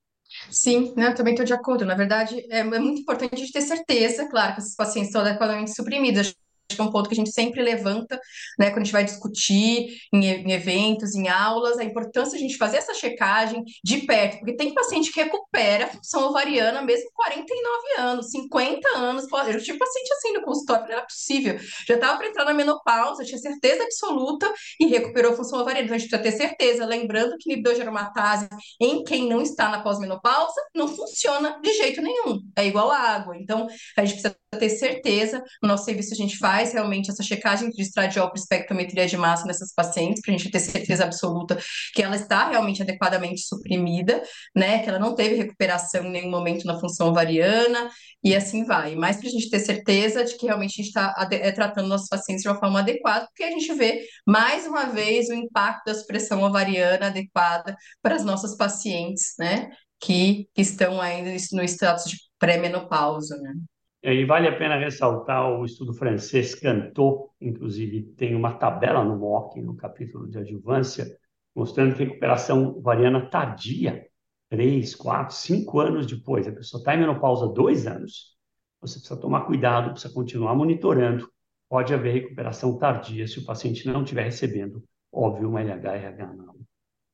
Sim, 0.50 0.93
né, 0.97 1.12
também 1.12 1.35
estou 1.35 1.47
de 1.47 1.53
acordo. 1.53 1.87
Na 1.87 1.95
verdade, 1.95 2.45
é, 2.50 2.59
é, 2.59 2.65
muito 2.65 3.03
importante 3.03 3.37
a 3.37 3.38
gente 3.38 3.53
ter 3.53 3.62
certeza, 3.62 4.29
claro, 4.29 4.55
que 4.55 4.61
esses 4.61 4.75
pacientes 4.75 5.11
estão 5.11 5.21
adequadamente 5.21 5.73
suprimidos 5.73 6.35
que 6.68 6.80
é 6.80 6.84
um 6.84 6.90
ponto 6.90 7.08
que 7.08 7.14
a 7.14 7.16
gente 7.16 7.32
sempre 7.32 7.62
levanta, 7.62 8.20
né, 8.58 8.70
quando 8.70 8.82
a 8.82 8.84
gente 8.84 8.92
vai 8.92 9.04
discutir 9.04 9.98
em, 10.12 10.25
em, 10.25 10.52
eventos, 10.52 11.14
em 11.14 11.28
aulas, 11.28 11.78
a 11.78 11.84
importância 11.84 12.38
de 12.38 12.44
a 12.44 12.48
gente 12.48 12.58
fazer 12.58 12.78
essa 12.78 12.94
checagem 12.94 13.62
de 13.84 13.98
perto, 13.98 14.38
porque 14.38 14.56
tem 14.56 14.75
paciente 14.75 15.12
que 15.12 15.22
recupera 15.22 15.87
a 15.87 15.88
função 15.88 16.28
ovariana 16.28 16.82
mesmo 16.82 17.08
com 17.10 17.22
49 17.22 18.00
anos, 18.00 18.30
50 18.30 18.88
anos. 18.96 19.25
Eu 19.48 19.62
tive 19.62 19.78
paciente 19.78 20.12
assim 20.12 20.32
no 20.32 20.42
consultório, 20.42 20.84
não 20.84 20.92
era 20.92 21.02
possível. 21.02 21.58
Já 21.87 21.94
estava 21.94 22.18
para 22.18 22.28
entrar 22.28 22.44
na 22.44 22.54
menopausa, 22.54 23.25
tinha 23.25 23.38
certeza 23.38 23.82
absoluta 23.82 24.52
e 24.80 24.87
recuperou 24.87 25.32
a 25.32 25.37
função 25.37 25.60
ovariana. 25.60 25.84
Então 25.84 25.96
a 25.96 25.98
gente 25.98 26.10
precisa 26.10 26.30
ter 26.30 26.37
certeza, 26.37 26.84
lembrando 26.84 27.37
que 27.38 27.52
aromatase 27.80 28.48
em 28.80 29.02
quem 29.04 29.28
não 29.28 29.40
está 29.40 29.68
na 29.68 29.82
pós-menopausa 29.82 30.60
não 30.75 30.88
funciona 30.88 31.58
de 31.60 31.72
jeito 31.75 32.00
nenhum. 32.00 32.40
É 32.56 32.66
igual 32.66 32.90
água. 32.90 33.37
Então 33.37 33.66
a 33.96 34.04
gente 34.04 34.20
precisa 34.20 34.37
ter 34.58 34.70
certeza. 34.70 35.42
No 35.62 35.68
nosso 35.68 35.84
serviço 35.84 36.12
a 36.12 36.16
gente 36.16 36.37
faz 36.38 36.58
faz 36.59 36.73
realmente 36.73 37.09
essa 37.09 37.23
checagem 37.23 37.71
de 37.71 37.81
estradiol 37.83 38.29
para 38.31 38.41
espectrometria 38.41 39.07
de 39.07 39.17
massa 39.17 39.47
nessas 39.47 39.73
pacientes, 39.73 40.21
para 40.21 40.35
a 40.35 40.37
gente 40.37 40.50
ter 40.50 40.59
certeza 40.59 41.05
absoluta 41.05 41.57
que 41.95 42.03
ela 42.03 42.17
está 42.17 42.50
realmente 42.50 42.83
adequadamente 42.83 43.43
suprimida, 43.43 44.21
né? 44.57 44.83
Que 44.83 44.88
ela 44.88 44.99
não 44.99 45.15
teve 45.15 45.37
recuperação 45.37 46.05
em 46.05 46.11
nenhum 46.11 46.31
momento 46.31 46.67
na 46.67 46.81
função 46.81 47.11
ovariana, 47.11 47.88
e 48.25 48.35
assim 48.35 48.65
vai. 48.65 48.97
Mas 48.97 49.19
para 49.19 49.29
a 49.29 49.31
gente 49.31 49.49
ter 49.49 49.61
certeza 49.61 50.25
de 50.25 50.37
que 50.37 50.47
realmente 50.47 50.73
a 50.73 50.83
gente 50.83 50.88
está 50.88 51.29
é, 51.31 51.53
tratando 51.53 51.87
nossos 51.88 52.09
pacientes 52.09 52.43
de 52.43 52.49
uma 52.49 52.59
forma 52.59 52.81
adequada, 52.81 53.27
porque 53.27 53.45
a 53.45 53.50
gente 53.50 53.73
vê, 53.75 54.05
mais 54.27 54.67
uma 54.67 54.87
vez, 54.87 55.29
o 55.29 55.35
impacto 55.35 55.85
da 55.87 55.95
supressão 55.95 56.43
ovariana 56.43 57.07
adequada 57.07 57.77
para 58.03 58.17
as 58.17 58.25
nossas 58.25 58.57
pacientes, 58.57 59.35
né? 59.38 59.71
Que, 60.00 60.49
que 60.55 60.62
estão 60.62 61.00
ainda 61.00 61.31
no 61.53 61.62
status 61.62 62.11
de 62.11 62.17
pré-menopausa, 62.38 63.37
né? 63.37 63.53
E 64.02 64.25
vale 64.25 64.47
a 64.47 64.57
pena 64.57 64.78
ressaltar 64.78 65.50
o 65.50 65.64
estudo 65.64 65.93
francês 65.93 66.55
Cantot, 66.55 67.31
inclusive 67.40 68.02
tem 68.17 68.35
uma 68.35 68.55
tabela 68.55 69.05
no 69.05 69.19
MOC, 69.19 69.61
no 69.61 69.75
capítulo 69.76 70.28
de 70.28 70.38
adjuvância, 70.38 71.07
mostrando 71.55 71.97
que 71.97 72.05
recuperação 72.05 72.76
ovariana 72.76 73.28
tardia, 73.28 74.07
três, 74.49 74.95
quatro, 74.95 75.35
cinco 75.35 75.81
anos 75.81 76.07
depois, 76.07 76.47
a 76.47 76.52
pessoa 76.52 76.81
está 76.81 76.95
em 76.95 77.00
menopausa 77.00 77.49
dois 77.49 77.87
anos, 77.87 78.37
você 78.81 79.00
precisa 79.00 79.21
tomar 79.21 79.47
cuidado, 79.47 79.90
precisa 79.90 80.14
continuar 80.14 80.55
monitorando, 80.55 81.28
pode 81.69 81.93
haver 81.93 82.14
recuperação 82.14 82.78
tardia 82.78 83.26
se 83.26 83.40
o 83.40 83.45
paciente 83.45 83.87
não 83.88 84.02
estiver 84.02 84.23
recebendo, 84.23 84.83
óbvio, 85.12 85.50
um 85.50 85.59
LH-RH 85.59 86.33
não. 86.35 86.67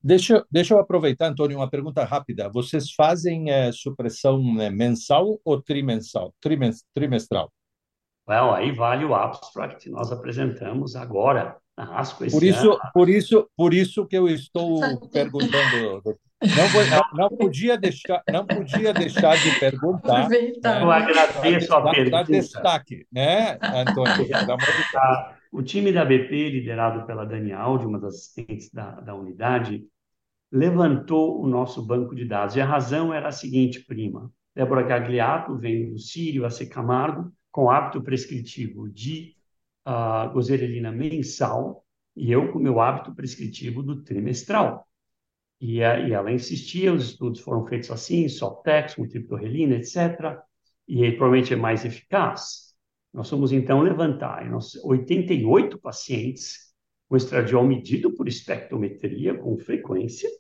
Deixa, 0.07 0.45
deixa 0.51 0.75
eu 0.75 0.79
aproveitar, 0.79 1.29
Antônio, 1.29 1.57
uma 1.57 1.71
pergunta 1.71 2.05
rápida. 2.05 2.51
Vocês 2.51 2.93
fazem 2.93 3.51
é, 3.51 3.73
supressão 3.73 4.55
né, 4.55 4.69
mensal 4.69 5.41
ou 5.43 5.63
trimensal? 5.63 6.35
trimestral? 6.95 7.51
Well, 8.29 8.53
aí 8.53 8.71
vale 8.71 9.07
o 9.07 9.15
abstract 9.15 9.83
que 9.83 9.91
nós 9.91 10.13
apresentamos 10.13 10.95
agora 10.95 11.57
na 11.75 11.99
ASCO 11.99 12.31
por 12.31 12.43
isso, 12.43 12.73
ano. 12.73 12.81
Por 12.93 13.09
isso, 13.09 13.51
por 13.57 13.73
isso 13.73 14.07
que 14.07 14.17
eu 14.17 14.29
estou 14.29 14.79
perguntando. 15.09 16.03
Não, 16.43 17.03
não, 17.15 17.29
podia 17.31 17.79
deixar, 17.79 18.23
não 18.31 18.47
podia 18.47 18.93
deixar 18.93 19.39
de 19.39 19.59
perguntar. 19.59 20.29
Né, 20.29 20.53
eu 20.83 20.91
agradeço 20.91 21.75
a 21.75 21.91
pergunta. 21.91 22.25
destaque, 22.25 23.07
né, 23.11 23.59
Antônio? 23.63 24.27
o 25.51 25.63
time 25.63 25.91
da 25.93 26.05
BP, 26.05 26.51
liderado 26.51 27.07
pela 27.07 27.25
Dani 27.25 27.53
Aldi, 27.53 27.87
uma 27.87 27.99
das 27.99 28.15
assistentes 28.15 28.71
da, 28.71 29.01
da 29.01 29.15
unidade, 29.15 29.87
levantou 30.55 31.43
o 31.43 31.49
nosso 31.49 31.85
banco 31.85 32.15
de 32.15 32.25
dados. 32.25 32.55
E 32.55 32.61
a 32.61 32.65
razão 32.65 33.13
era 33.13 33.27
a 33.29 33.33
seguinte, 33.33 33.81
prima. 33.81 34.33
Débora 34.55 34.85
Gagliato 34.85 35.59
vem 35.59 35.91
do 35.91 35.99
Sírio, 35.99 36.47
a 36.47 36.51
C. 36.51 36.67
Camargo, 36.67 37.33
com 37.51 37.69
hábito 37.69 38.01
prescritivo 38.01 38.89
de 38.89 39.35
uh, 39.85 40.33
gozerelina 40.33 40.93
mensal, 40.93 41.85
e 42.15 42.31
eu 42.31 42.53
com 42.53 42.61
meu 42.61 42.81
hábito 42.81 43.13
prescritivo 43.13 43.83
do 43.83 44.05
trimestral. 44.05 44.87
E, 45.61 45.81
uh, 45.81 46.07
e 46.07 46.13
ela 46.13 46.31
insistia, 46.31 46.93
os 46.93 47.05
estudos 47.05 47.41
foram 47.41 47.67
feitos 47.67 47.91
assim, 47.91 48.29
Softex, 48.29 48.95
com 48.95 49.05
etc., 49.05 50.39
e 50.87 51.11
provavelmente 51.13 51.53
é 51.53 51.57
mais 51.57 51.85
eficaz. 51.85 52.75
Nós 53.13 53.29
fomos, 53.29 53.51
então, 53.51 53.81
levantar 53.81 54.49
88 54.85 55.81
pacientes 55.81 56.73
com 57.09 57.17
estradiol 57.17 57.67
medido 57.67 58.15
por 58.15 58.29
espectrometria 58.29 59.37
com 59.37 59.59
frequência, 59.59 60.31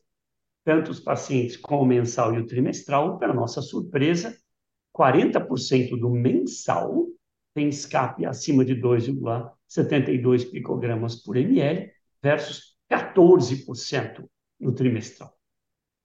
tanto 0.64 0.90
os 0.90 0.98
pacientes 0.98 1.56
com 1.56 1.80
o 1.80 1.86
mensal 1.86 2.34
e 2.34 2.38
o 2.38 2.46
trimestral, 2.46 3.18
para 3.18 3.34
nossa 3.34 3.60
surpresa, 3.60 4.36
40% 4.96 5.98
do 5.98 6.08
mensal 6.08 7.06
tem 7.54 7.68
escape 7.68 8.26
acima 8.26 8.64
de 8.64 8.74
2,72 8.74 10.50
picogramas 10.50 11.16
por 11.16 11.36
ml, 11.36 11.90
versus 12.20 12.76
14% 12.90 14.24
no 14.58 14.74
trimestral. 14.74 15.32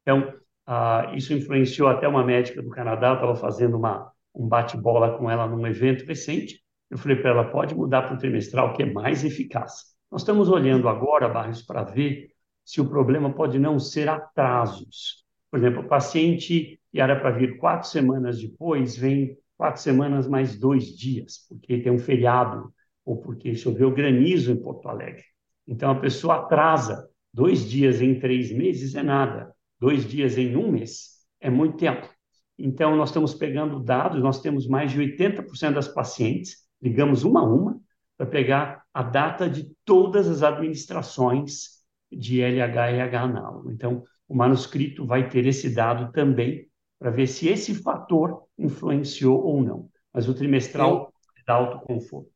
Então, 0.01 0.33
uh, 0.67 1.15
isso 1.15 1.33
influenciou 1.33 1.87
até 1.87 2.07
uma 2.07 2.23
médica 2.23 2.61
do 2.61 2.69
Canadá, 2.69 3.13
estava 3.13 3.35
fazendo 3.35 3.77
uma, 3.77 4.11
um 4.33 4.47
bate-bola 4.47 5.17
com 5.17 5.29
ela 5.29 5.47
num 5.47 5.65
evento 5.65 6.05
recente. 6.05 6.63
Eu 6.89 6.97
falei 6.97 7.17
para 7.17 7.31
ela: 7.31 7.51
pode 7.51 7.73
mudar 7.73 8.03
para 8.03 8.15
o 8.15 8.17
trimestral, 8.17 8.73
que 8.73 8.83
é 8.83 8.85
mais 8.85 9.23
eficaz. 9.23 9.95
Nós 10.11 10.21
estamos 10.21 10.49
olhando 10.49 10.87
agora, 10.87 11.27
Barros, 11.29 11.61
para 11.61 11.83
ver 11.83 12.31
se 12.69 12.79
o 12.79 12.87
problema 12.87 13.33
pode 13.33 13.57
não 13.57 13.79
ser 13.79 14.07
atrasos. 14.07 15.25
Por 15.49 15.57
exemplo, 15.57 15.81
o 15.81 15.87
paciente 15.87 16.79
era 16.93 17.19
para 17.19 17.31
vir 17.31 17.57
quatro 17.57 17.89
semanas 17.89 18.39
depois, 18.39 18.95
vem 18.95 19.35
quatro 19.57 19.81
semanas 19.81 20.27
mais 20.27 20.55
dois 20.55 20.95
dias, 20.95 21.47
porque 21.49 21.79
tem 21.79 21.91
um 21.91 21.97
feriado 21.97 22.71
ou 23.03 23.17
porque 23.17 23.55
choveu 23.55 23.89
granizo 23.89 24.51
em 24.51 24.55
Porto 24.55 24.87
Alegre. 24.87 25.23
Então, 25.67 25.89
a 25.89 25.99
pessoa 25.99 26.41
atrasa. 26.41 27.09
Dois 27.33 27.67
dias 27.67 28.03
em 28.03 28.19
três 28.19 28.51
meses 28.51 28.93
é 28.93 29.01
nada. 29.01 29.51
Dois 29.79 30.07
dias 30.07 30.37
em 30.37 30.55
um 30.55 30.71
mês 30.71 31.25
é 31.41 31.49
muito 31.49 31.77
tempo. 31.77 32.07
Então, 32.55 32.95
nós 32.95 33.09
estamos 33.09 33.33
pegando 33.33 33.79
dados, 33.79 34.21
nós 34.21 34.41
temos 34.41 34.67
mais 34.67 34.91
de 34.91 34.99
80% 34.99 35.73
das 35.73 35.87
pacientes, 35.87 36.57
ligamos 36.79 37.23
uma 37.23 37.39
a 37.39 37.43
uma, 37.43 37.81
para 38.15 38.27
pegar 38.27 38.83
a 38.93 39.01
data 39.01 39.49
de 39.49 39.71
todas 39.83 40.27
as 40.27 40.43
administrações 40.43 41.78
de 42.11 42.41
LH 42.41 42.91
e 42.91 43.01
H 43.01 43.21
análogo. 43.21 43.71
Então, 43.71 44.03
o 44.27 44.35
manuscrito 44.35 45.05
vai 45.05 45.29
ter 45.29 45.45
esse 45.45 45.73
dado 45.73 46.11
também 46.11 46.67
para 46.99 47.11
ver 47.11 47.27
se 47.27 47.47
esse 47.47 47.73
fator 47.73 48.43
influenciou 48.57 49.41
ou 49.41 49.63
não. 49.63 49.89
Mas 50.13 50.27
o 50.27 50.33
trimestral 50.33 51.13
eu, 51.37 51.43
dá 51.47 51.53
autoconforto. 51.55 52.29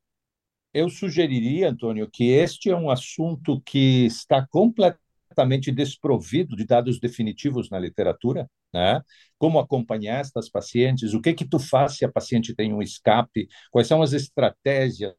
Eu 0.73 0.89
sugeriria, 0.89 1.69
Antônio, 1.69 2.09
que 2.11 2.29
este 2.31 2.69
é 2.69 2.75
um 2.75 2.89
assunto 2.89 3.61
que 3.61 4.05
está 4.05 4.45
completamente 4.47 5.71
desprovido 5.71 6.55
de 6.55 6.65
dados 6.65 6.99
definitivos 6.99 7.69
na 7.69 7.77
literatura, 7.77 8.49
né? 8.73 9.01
Como 9.37 9.59
acompanhar 9.59 10.21
estas 10.21 10.49
pacientes? 10.49 11.13
O 11.13 11.21
que 11.21 11.33
que 11.33 11.45
tu 11.45 11.59
faz 11.59 11.97
se 11.97 12.05
a 12.05 12.11
paciente 12.11 12.55
tem 12.55 12.73
um 12.73 12.81
escape? 12.81 13.47
Quais 13.71 13.87
são 13.87 14.01
as 14.01 14.13
estratégias, 14.13 15.13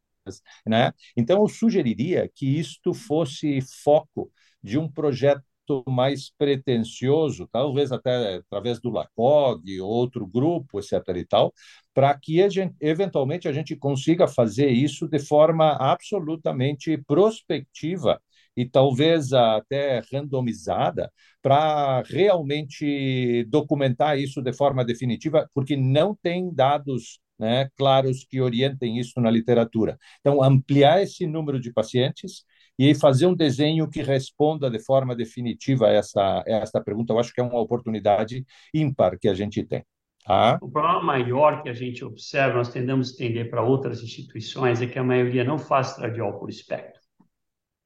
né? 0.67 0.93
Então 1.17 1.41
eu 1.43 1.49
sugeriria 1.49 2.29
que 2.35 2.59
isto 2.59 2.93
fosse 2.95 3.61
foco 3.83 4.31
de 4.63 4.79
um 4.79 4.91
projeto 4.91 5.43
mais 5.89 6.31
pretensioso, 6.37 7.49
talvez 7.51 7.91
até 7.91 8.37
através 8.37 8.81
do 8.81 8.91
LACOG, 8.91 9.81
outro 9.81 10.27
grupo, 10.27 10.79
etc. 10.79 11.19
e 11.19 11.25
tal, 11.27 11.55
para 11.95 12.17
que 12.19 12.39
eventualmente 12.81 13.49
a 13.49 13.53
gente 13.53 13.75
consiga 13.77 14.27
fazer 14.29 14.69
isso 14.69 15.09
de 15.09 15.19
forma 15.19 15.73
absolutamente 15.73 16.99
prospectiva 17.07 18.21
e 18.57 18.69
talvez 18.69 19.33
até 19.33 20.03
randomizada 20.13 21.11
para 21.43 22.03
realmente 22.03 23.45
documentar 23.49 24.19
isso 24.19 24.41
de 24.43 24.53
forma 24.53 24.85
definitiva, 24.85 25.49
porque 25.55 25.77
não 25.77 26.15
tem 26.15 26.53
dados 26.55 27.21
né, 27.39 27.69
claros 27.77 28.25
que 28.25 28.41
orientem 28.41 28.99
isso 28.99 29.21
na 29.21 29.31
literatura. 29.31 29.99
Então, 30.21 30.43
ampliar 30.43 31.03
esse 31.03 31.27
número 31.27 31.61
de 31.61 31.73
pacientes 31.73 32.45
e 32.79 32.95
fazer 32.95 33.27
um 33.27 33.35
desenho 33.35 33.89
que 33.89 34.03
responda 34.03 34.71
de 34.71 34.79
forma 34.79 35.15
definitiva 35.15 35.87
a 35.87 35.93
essa, 35.93 36.43
essa 36.47 36.81
pergunta, 36.81 37.13
eu 37.13 37.19
acho 37.19 37.33
que 37.33 37.41
é 37.41 37.45
uma 37.45 37.61
oportunidade 37.61 38.45
ímpar 38.73 39.19
que 39.19 39.29
a 39.29 39.35
gente 39.35 39.65
tem. 39.65 39.85
Tá? 40.25 40.59
O 40.63 40.71
problema 40.71 41.03
maior 41.03 41.63
que 41.63 41.69
a 41.69 41.75
gente 41.75 42.05
observa, 42.05 42.57
nós 42.57 42.71
tendemos 42.71 43.09
a 43.09 43.11
estender 43.13 43.51
para 43.51 43.63
outras 43.63 44.03
instituições, 44.03 44.81
é 44.81 44.87
que 44.87 44.99
a 44.99 45.05
maioria 45.05 45.45
não 45.45 45.59
faz 45.59 45.91
estradiol 45.91 46.39
por 46.39 46.49
espectro. 46.49 47.01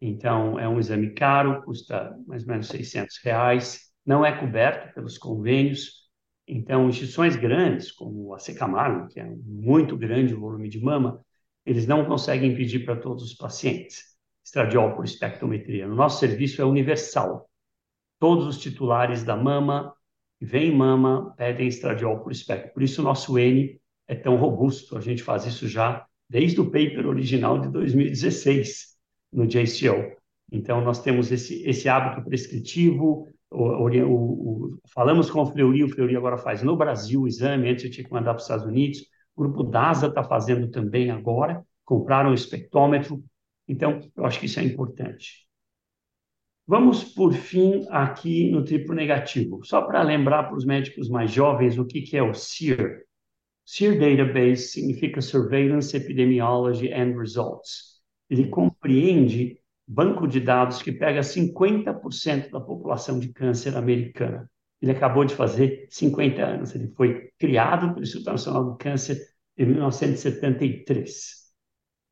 Então, 0.01 0.59
é 0.59 0.69
um 0.69 0.79
exame 0.79 1.13
caro, 1.13 1.63
custa 1.63 2.17
mais 2.27 2.43
ou 2.45 2.51
menos 2.51 2.69
600 2.69 3.19
reais, 3.25 3.89
não 4.07 4.25
é 4.25 4.39
coberto 4.39 4.95
pelos 4.95 5.19
convênios. 5.19 5.98
Então, 6.49 6.89
instituições 6.89 7.37
grandes, 7.37 7.93
como 7.93 8.35
a 8.35 8.39
Secamargo, 8.39 9.09
que 9.09 9.21
é 9.21 9.25
muito 9.45 9.97
grande 9.97 10.35
o 10.35 10.41
volume 10.41 10.69
de 10.69 10.81
mama, 10.81 11.21
eles 11.67 11.87
não 11.87 12.07
conseguem 12.07 12.57
pedir 12.57 12.87
para 12.87 12.97
todos 12.97 13.23
os 13.23 13.35
pacientes 13.35 14.17
estradiol 14.43 14.97
por 14.97 15.05
espectrometria. 15.05 15.87
No 15.87 15.95
nosso 15.95 16.21
serviço 16.21 16.63
é 16.63 16.65
universal. 16.65 17.51
Todos 18.19 18.47
os 18.47 18.59
titulares 18.59 19.23
da 19.23 19.37
mama, 19.37 19.95
que 20.39 20.47
vem 20.47 20.75
mama, 20.75 21.35
pedem 21.37 21.69
estradiol 21.69 22.21
por 22.21 22.33
espectro. 22.33 22.73
Por 22.73 22.83
isso 22.83 23.03
o 23.03 23.05
nosso 23.05 23.39
N 23.39 23.79
é 24.07 24.15
tão 24.15 24.37
robusto. 24.37 24.97
A 24.97 25.03
gente 25.03 25.23
faz 25.23 25.45
isso 25.45 25.69
já 25.69 26.07
desde 26.31 26.61
o 26.63 26.71
paper 26.71 27.07
original 27.07 27.59
de 27.59 27.69
2016 27.69 28.97
no 29.31 29.47
JCO. 29.47 30.17
Então, 30.51 30.81
nós 30.81 31.03
temos 31.03 31.31
esse, 31.31 31.63
esse 31.69 31.91
hábito 31.91 32.25
prescritivo, 32.25 33.29
o, 33.51 33.89
o, 33.89 34.07
o, 34.07 34.79
falamos 34.93 35.31
com 35.31 35.43
o 35.43 35.47
Fleury, 35.47 35.85
o 35.85 35.89
Fleury 35.89 36.17
agora 36.17 36.39
faz 36.39 36.63
no 36.63 36.77
Brasil 36.77 37.23
o 37.23 37.29
exame, 37.29 37.71
antes 37.71 37.85
eu 37.85 37.91
tinha 37.91 38.07
que 38.07 38.13
mandar 38.13 38.33
para 38.33 38.39
os 38.39 38.45
Estados 38.45 38.67
Unidos, 38.67 39.01
o 39.35 39.43
grupo 39.43 39.63
DASA 39.63 40.09
está 40.09 40.23
fazendo 40.23 40.69
também 40.71 41.11
agora, 41.11 41.65
compraram 41.85 42.31
o 42.31 42.35
espectrômetro, 42.35 43.23
então, 43.69 44.01
eu 44.17 44.25
acho 44.25 44.41
que 44.41 44.47
isso 44.47 44.59
é 44.59 44.65
importante. 44.65 45.47
Vamos, 46.67 47.05
por 47.05 47.33
fim, 47.35 47.87
aqui 47.91 48.51
no 48.51 48.65
triplo 48.65 48.95
negativo. 48.95 49.65
Só 49.65 49.83
para 49.83 50.03
lembrar 50.03 50.45
para 50.45 50.57
os 50.57 50.65
médicos 50.65 51.09
mais 51.09 51.31
jovens 51.31 51.79
o 51.79 51.85
que, 51.85 52.03
que 52.03 52.17
é 52.17 52.23
o 52.23 52.35
SEER. 52.35 53.05
SEER 53.65 53.99
Database 53.99 54.69
significa 54.69 55.21
Surveillance 55.21 55.95
Epidemiology 55.95 56.93
and 56.93 57.19
Results. 57.19 58.01
Ele 58.29 58.49
compreende 58.49 59.59
banco 59.89 60.29
de 60.29 60.39
dados 60.39 60.83
que 60.83 60.93
pega 60.93 61.23
50% 61.23 62.51
da 62.51 62.61
população 62.61 63.19
de 63.19 63.33
câncer 63.33 63.75
americana. 63.75 64.49
Ele 64.83 64.93
acabou 64.93 65.25
de 65.25 65.35
fazer 65.35 65.87
50 65.91 66.43
anos. 66.43 66.75
Ele 66.75 66.93
foi 66.95 67.31
criado 67.39 67.95
pelo 67.95 68.03
Instituto 68.03 68.31
Nacional 68.31 68.65
do 68.65 68.77
Câncer 68.77 69.19
em 69.57 69.65
1973. 69.65 71.39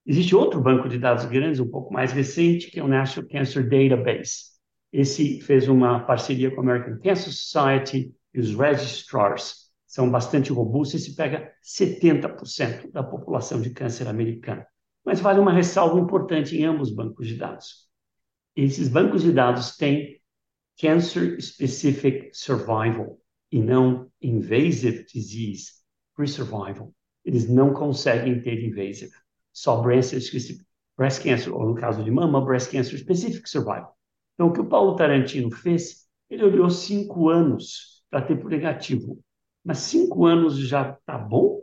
Existe 0.07 0.35
outro 0.35 0.61
banco 0.61 0.89
de 0.89 0.99
dados 0.99 1.27
grandes, 1.27 1.61
um 1.61 1.69
pouco 1.69 1.93
mais 1.93 2.13
recente, 2.13 2.71
que 2.71 2.81
é 2.81 2.83
o 2.83 2.89
National 2.89 3.29
Cancer 3.29 3.69
Database. 3.69 4.57
Esse 4.93 5.41
fez 5.43 5.69
uma 5.69 6.01
parceria 6.01 6.51
com 6.51 6.61
a 6.61 6.65
American 6.65 6.99
Cancer 7.01 7.33
Society 7.33 8.15
e 8.33 8.41
os 8.41 8.55
registrars 8.55 9.67
são 9.87 10.11
bastante 10.11 10.51
robustos. 10.53 11.03
Esse 11.03 11.15
pega 11.15 11.53
70% 11.63 12.91
da 12.91 13.03
população 13.03 13.61
de 13.61 13.71
câncer 13.71 14.09
americana. 14.09 14.67
Mas 15.07 15.21
vale 15.21 15.39
uma 15.39 15.53
ressalva 15.53 16.01
importante 16.01 16.57
em 16.57 16.65
ambos 16.65 16.91
bancos 16.93 17.29
de 17.29 17.37
dados. 17.37 17.87
Esses 18.57 18.89
bancos 18.89 19.23
de 19.23 19.33
dados 19.33 19.77
têm 19.77 20.21
Cancer 20.77 21.41
Specific 21.41 22.31
Survival 22.33 23.17
e 23.53 23.61
não 23.61 24.11
Invasive 24.21 25.05
Disease 25.05 25.75
Pre-Survival. 26.17 26.93
Eles 27.25 27.49
não 27.49 27.73
conseguem 27.73 28.43
ter 28.43 28.61
invasive 28.65 29.13
só 29.53 29.81
breast, 29.81 30.13
breast 30.99 31.23
cancer, 31.23 31.55
ou 31.55 31.67
no 31.67 31.75
caso 31.77 32.03
de 32.03 32.11
mama, 32.11 32.45
breast 32.45 32.73
cancer 32.73 32.99
specific 32.99 33.49
survival. 33.49 33.97
Então, 34.35 34.49
o 34.49 34.53
que 34.53 34.61
o 34.61 34.69
Paulo 34.69 34.97
Tarantino 34.97 35.51
fez, 35.53 36.07
ele 36.29 36.45
olhou 36.45 36.69
cinco 36.69 37.29
anos 37.29 38.05
para 38.11 38.23
ter 38.23 38.37
por 38.41 38.51
negativo. 38.51 39.23
Mas 39.65 39.79
cinco 39.79 40.27
anos 40.27 40.59
já 40.59 40.91
está 40.91 41.17
bom? 41.17 41.61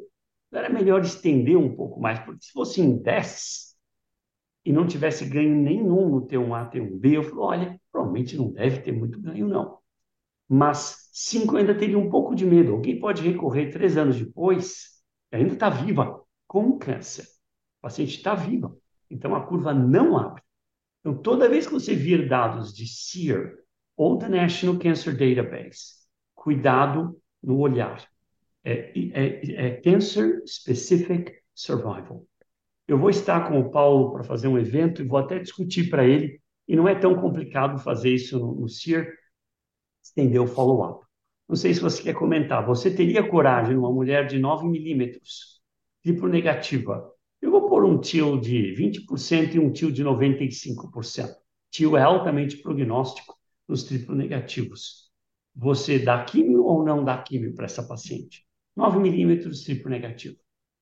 Não 0.53 0.59
era 0.59 0.69
melhor 0.69 1.01
estender 1.01 1.57
um 1.57 1.75
pouco 1.75 1.99
mais? 1.99 2.19
Porque 2.19 2.45
se 2.45 2.51
fosse 2.53 2.79
em 2.79 3.01
10 3.01 3.75
e 4.63 4.71
não 4.71 4.87
tivesse 4.87 5.25
ganho 5.25 5.53
nenhum 5.53 6.07
no 6.07 6.27
T1A, 6.27 6.69
T1B, 6.71 7.13
eu 7.15 7.23
falo, 7.23 7.41
olha, 7.41 7.81
provavelmente 7.91 8.37
não 8.37 8.53
deve 8.53 8.79
ter 8.81 8.93
muito 8.93 9.19
ganho, 9.19 9.47
não. 9.47 9.79
Mas 10.47 11.09
cinco 11.11 11.57
ainda 11.57 11.75
teria 11.75 11.99
um 11.99 12.09
pouco 12.09 12.33
de 12.33 12.45
medo. 12.45 12.71
Alguém 12.71 12.99
pode 12.99 13.21
recorrer 13.21 13.71
três 13.71 13.97
anos 13.97 14.17
depois, 14.17 15.01
ainda 15.31 15.53
está 15.53 15.69
viva, 15.69 16.21
com 16.47 16.77
câncer 16.77 17.25
paciente 17.83 18.15
está 18.15 18.33
viva. 18.33 18.73
Então, 19.11 19.35
a 19.35 19.45
curva 19.45 19.73
não 19.73 20.17
abre. 20.17 20.41
Então, 21.01 21.21
toda 21.21 21.49
vez 21.49 21.67
que 21.67 21.73
você 21.73 21.93
vir 21.93 22.29
dados 22.29 22.73
de 22.73 22.87
SEER 22.87 23.59
ou 23.97 24.17
da 24.17 24.29
National 24.29 24.79
Cancer 24.79 25.13
Database, 25.13 26.07
cuidado 26.33 27.21
no 27.43 27.59
olhar. 27.59 28.07
É, 28.63 28.91
é, 28.95 29.65
é 29.67 29.81
Cancer 29.81 30.41
Specific 30.47 31.33
Survival. 31.53 32.25
Eu 32.87 32.97
vou 32.97 33.09
estar 33.09 33.47
com 33.47 33.59
o 33.59 33.69
Paulo 33.69 34.11
para 34.11 34.23
fazer 34.23 34.47
um 34.47 34.57
evento 34.57 35.01
e 35.01 35.07
vou 35.07 35.19
até 35.19 35.39
discutir 35.39 35.89
para 35.89 36.05
ele, 36.05 36.41
e 36.67 36.75
não 36.75 36.87
é 36.87 36.95
tão 36.95 37.15
complicado 37.15 37.79
fazer 37.79 38.13
isso 38.13 38.39
no, 38.39 38.55
no 38.55 38.69
SEER, 38.69 39.13
estender 40.03 40.41
o 40.41 40.47
follow-up. 40.47 41.05
Não 41.47 41.55
sei 41.55 41.73
se 41.73 41.81
você 41.81 42.01
quer 42.01 42.13
comentar. 42.13 42.65
Você 42.65 42.93
teria 42.93 43.27
coragem, 43.27 43.77
uma 43.77 43.91
mulher 43.91 44.27
de 44.27 44.39
9 44.39 44.67
milímetros, 44.67 45.61
triplo 46.01 46.27
negativa, 46.27 47.13
eu 47.43 47.51
vou 47.51 47.67
pôr 47.67 47.83
um 47.83 47.99
tio 47.99 48.39
de 48.39 48.73
20% 48.73 49.55
e 49.55 49.59
um 49.59 49.69
tio 49.69 49.91
de 49.91 50.01
95%. 50.01 51.29
Tio 51.69 51.97
é 51.97 52.01
altamente 52.01 52.55
prognóstico 52.57 53.37
nos 53.67 53.83
triplo 53.83 54.15
negativos. 54.15 55.11
Você 55.53 55.99
dá 55.99 56.23
químio 56.23 56.63
ou 56.63 56.85
não 56.85 57.03
dá 57.03 57.21
químio 57.21 57.53
para 57.53 57.65
essa 57.65 57.83
paciente? 57.83 58.45
9 58.75 58.99
milímetros 58.99 59.63
triplo 59.63 59.89
negativo. 59.89 60.37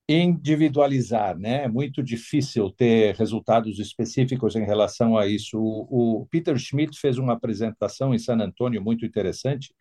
Individualizar, 0.10 1.38
né? 1.38 1.63
É 1.63 1.67
muito 1.67 2.04
difícil 2.04 2.69
ter 2.71 3.15
resultados 3.15 3.80
específicos 3.80 4.56
em 4.56 4.65
relação 4.65 5.17
a 5.17 5.25
isso. 5.27 5.58
O, 5.58 6.21
o 6.21 6.25
Peter 6.27 6.58
Schmidt 6.58 6.99
fez 6.99 7.17
uma 7.17 7.34
apresentação 7.34 8.13
em 8.13 8.19
San 8.19 8.38
Antônio 8.39 8.82
muito 8.82 9.06
interessante, 9.06 9.73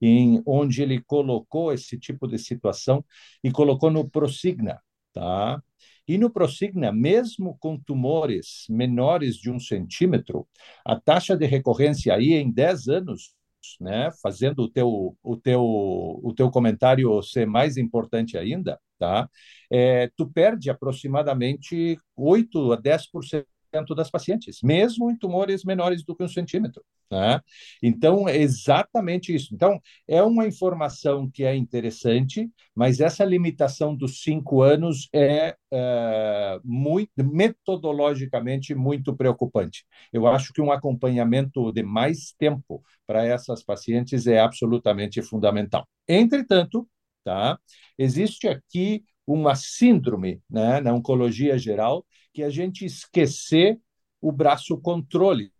em 0.00 0.42
onde 0.46 0.82
ele 0.82 1.00
colocou 1.00 1.72
esse 1.72 1.98
tipo 1.98 2.26
de 2.26 2.38
situação 2.38 3.04
e 3.42 3.50
colocou 3.50 3.90
no 3.90 4.08
Prosigna, 4.08 4.80
tá? 5.12 5.62
E 6.06 6.18
no 6.18 6.30
Prosigna, 6.30 6.92
mesmo 6.92 7.56
com 7.58 7.78
tumores 7.78 8.66
menores 8.68 9.36
de 9.36 9.50
um 9.50 9.60
centímetro, 9.60 10.46
a 10.84 10.98
taxa 10.98 11.36
de 11.36 11.46
recorrência 11.46 12.14
aí 12.14 12.32
em 12.32 12.50
10 12.50 12.88
anos, 12.88 13.34
né, 13.80 14.10
fazendo 14.22 14.60
o 14.62 14.70
teu, 14.70 15.16
o, 15.22 15.36
teu, 15.36 15.62
o 15.62 16.32
teu 16.36 16.50
comentário 16.50 17.22
ser 17.22 17.46
mais 17.46 17.76
importante 17.76 18.36
ainda, 18.38 18.78
tá? 18.98 19.28
É, 19.70 20.10
tu 20.16 20.28
perde 20.30 20.70
aproximadamente 20.70 21.96
8 22.16 22.72
a 22.72 22.76
10% 22.76 23.46
das 23.94 24.10
pacientes, 24.10 24.60
mesmo 24.62 25.10
em 25.10 25.16
tumores 25.16 25.64
menores 25.64 26.04
do 26.04 26.14
que 26.14 26.24
um 26.24 26.28
centímetro. 26.28 26.82
Né? 27.10 27.40
Então, 27.82 28.28
é 28.28 28.36
exatamente 28.36 29.34
isso. 29.34 29.54
Então, 29.54 29.80
é 30.06 30.22
uma 30.22 30.46
informação 30.46 31.28
que 31.30 31.44
é 31.44 31.54
interessante, 31.56 32.48
mas 32.74 33.00
essa 33.00 33.24
limitação 33.24 33.96
dos 33.96 34.22
cinco 34.22 34.62
anos 34.62 35.08
é, 35.12 35.56
é 35.72 36.60
muito, 36.64 37.10
metodologicamente 37.16 38.74
muito 38.74 39.14
preocupante. 39.16 39.84
Eu 40.12 40.26
acho 40.26 40.52
que 40.52 40.60
um 40.60 40.70
acompanhamento 40.70 41.72
de 41.72 41.82
mais 41.82 42.32
tempo 42.38 42.82
para 43.06 43.24
essas 43.24 43.62
pacientes 43.62 44.26
é 44.26 44.38
absolutamente 44.38 45.20
fundamental. 45.22 45.86
Entretanto, 46.06 46.88
tá? 47.24 47.58
existe 47.98 48.48
aqui 48.48 49.04
uma 49.26 49.54
síndrome 49.54 50.40
né, 50.48 50.80
na 50.80 50.92
oncologia 50.92 51.58
geral 51.58 52.04
que 52.32 52.42
a 52.42 52.50
gente 52.50 52.84
esquecer 52.84 53.78
o 54.20 54.30
braço 54.30 54.76
controle 54.78 55.52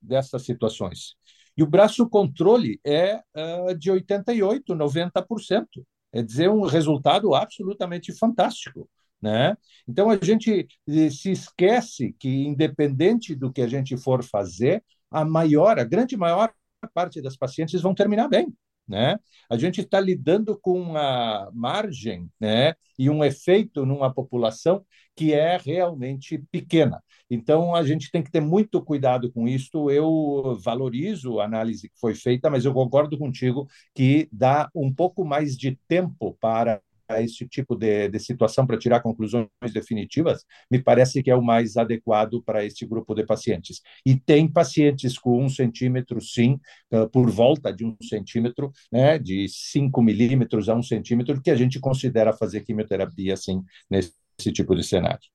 dessas 0.00 0.42
situações. 0.42 1.16
E 1.56 1.62
o 1.62 1.66
braço 1.66 2.08
controle 2.08 2.80
é 2.84 3.22
uh, 3.36 3.74
de 3.76 3.90
88%, 3.90 4.62
90%. 4.68 5.66
É 6.12 6.22
dizer, 6.22 6.48
um 6.48 6.62
resultado 6.62 7.34
absolutamente 7.34 8.12
fantástico. 8.12 8.88
Né? 9.20 9.56
Então, 9.88 10.10
a 10.10 10.18
gente 10.22 10.68
eh, 10.86 11.10
se 11.10 11.32
esquece 11.32 12.14
que, 12.20 12.28
independente 12.28 13.34
do 13.34 13.52
que 13.52 13.62
a 13.62 13.66
gente 13.66 13.96
for 13.96 14.22
fazer, 14.22 14.84
a 15.10 15.24
maior, 15.24 15.78
a 15.78 15.84
grande 15.84 16.16
maior 16.16 16.52
parte 16.92 17.22
das 17.22 17.36
pacientes 17.36 17.80
vão 17.80 17.94
terminar 17.94 18.28
bem. 18.28 18.54
Né? 18.86 19.16
A 19.48 19.56
gente 19.56 19.80
está 19.80 19.98
lidando 19.98 20.58
com 20.60 20.78
uma 20.78 21.50
margem 21.54 22.28
né, 22.38 22.74
e 22.98 23.08
um 23.08 23.24
efeito 23.24 23.86
numa 23.86 24.12
população 24.12 24.84
que 25.16 25.32
é 25.32 25.56
realmente 25.56 26.38
pequena. 26.50 27.02
Então, 27.30 27.74
a 27.74 27.82
gente 27.84 28.10
tem 28.10 28.22
que 28.22 28.30
ter 28.30 28.40
muito 28.40 28.82
cuidado 28.82 29.32
com 29.32 29.48
isso. 29.48 29.90
Eu 29.90 30.58
valorizo 30.62 31.40
a 31.40 31.44
análise 31.44 31.88
que 31.88 31.98
foi 31.98 32.14
feita, 32.14 32.50
mas 32.50 32.64
eu 32.64 32.74
concordo 32.74 33.16
contigo 33.18 33.66
que 33.94 34.28
dá 34.30 34.68
um 34.74 34.92
pouco 34.92 35.24
mais 35.24 35.56
de 35.56 35.78
tempo 35.88 36.36
para 36.40 36.80
esse 37.10 37.46
tipo 37.46 37.76
de, 37.76 38.08
de 38.08 38.18
situação 38.18 38.66
para 38.66 38.78
tirar 38.78 39.00
conclusões 39.00 39.48
definitivas, 39.72 40.44
me 40.70 40.82
parece 40.82 41.22
que 41.22 41.30
é 41.30 41.36
o 41.36 41.42
mais 41.42 41.76
adequado 41.76 42.42
para 42.42 42.64
este 42.64 42.86
grupo 42.86 43.14
de 43.14 43.24
pacientes. 43.24 43.80
E 44.04 44.16
tem 44.16 44.50
pacientes 44.50 45.18
com 45.18 45.42
um 45.42 45.48
centímetro, 45.48 46.20
sim, 46.20 46.58
uh, 46.92 47.08
por 47.10 47.30
volta 47.30 47.72
de 47.72 47.84
um 47.84 47.96
centímetro, 48.02 48.72
né, 48.90 49.18
de 49.18 49.46
5 49.48 50.02
milímetros 50.02 50.68
a 50.68 50.74
um 50.74 50.82
centímetro, 50.82 51.40
que 51.40 51.50
a 51.50 51.56
gente 51.56 51.78
considera 51.80 52.32
fazer 52.32 52.62
quimioterapia, 52.62 53.36
sim, 53.36 53.62
nesse 53.90 54.12
tipo 54.52 54.74
de 54.74 54.82
cenário. 54.82 55.28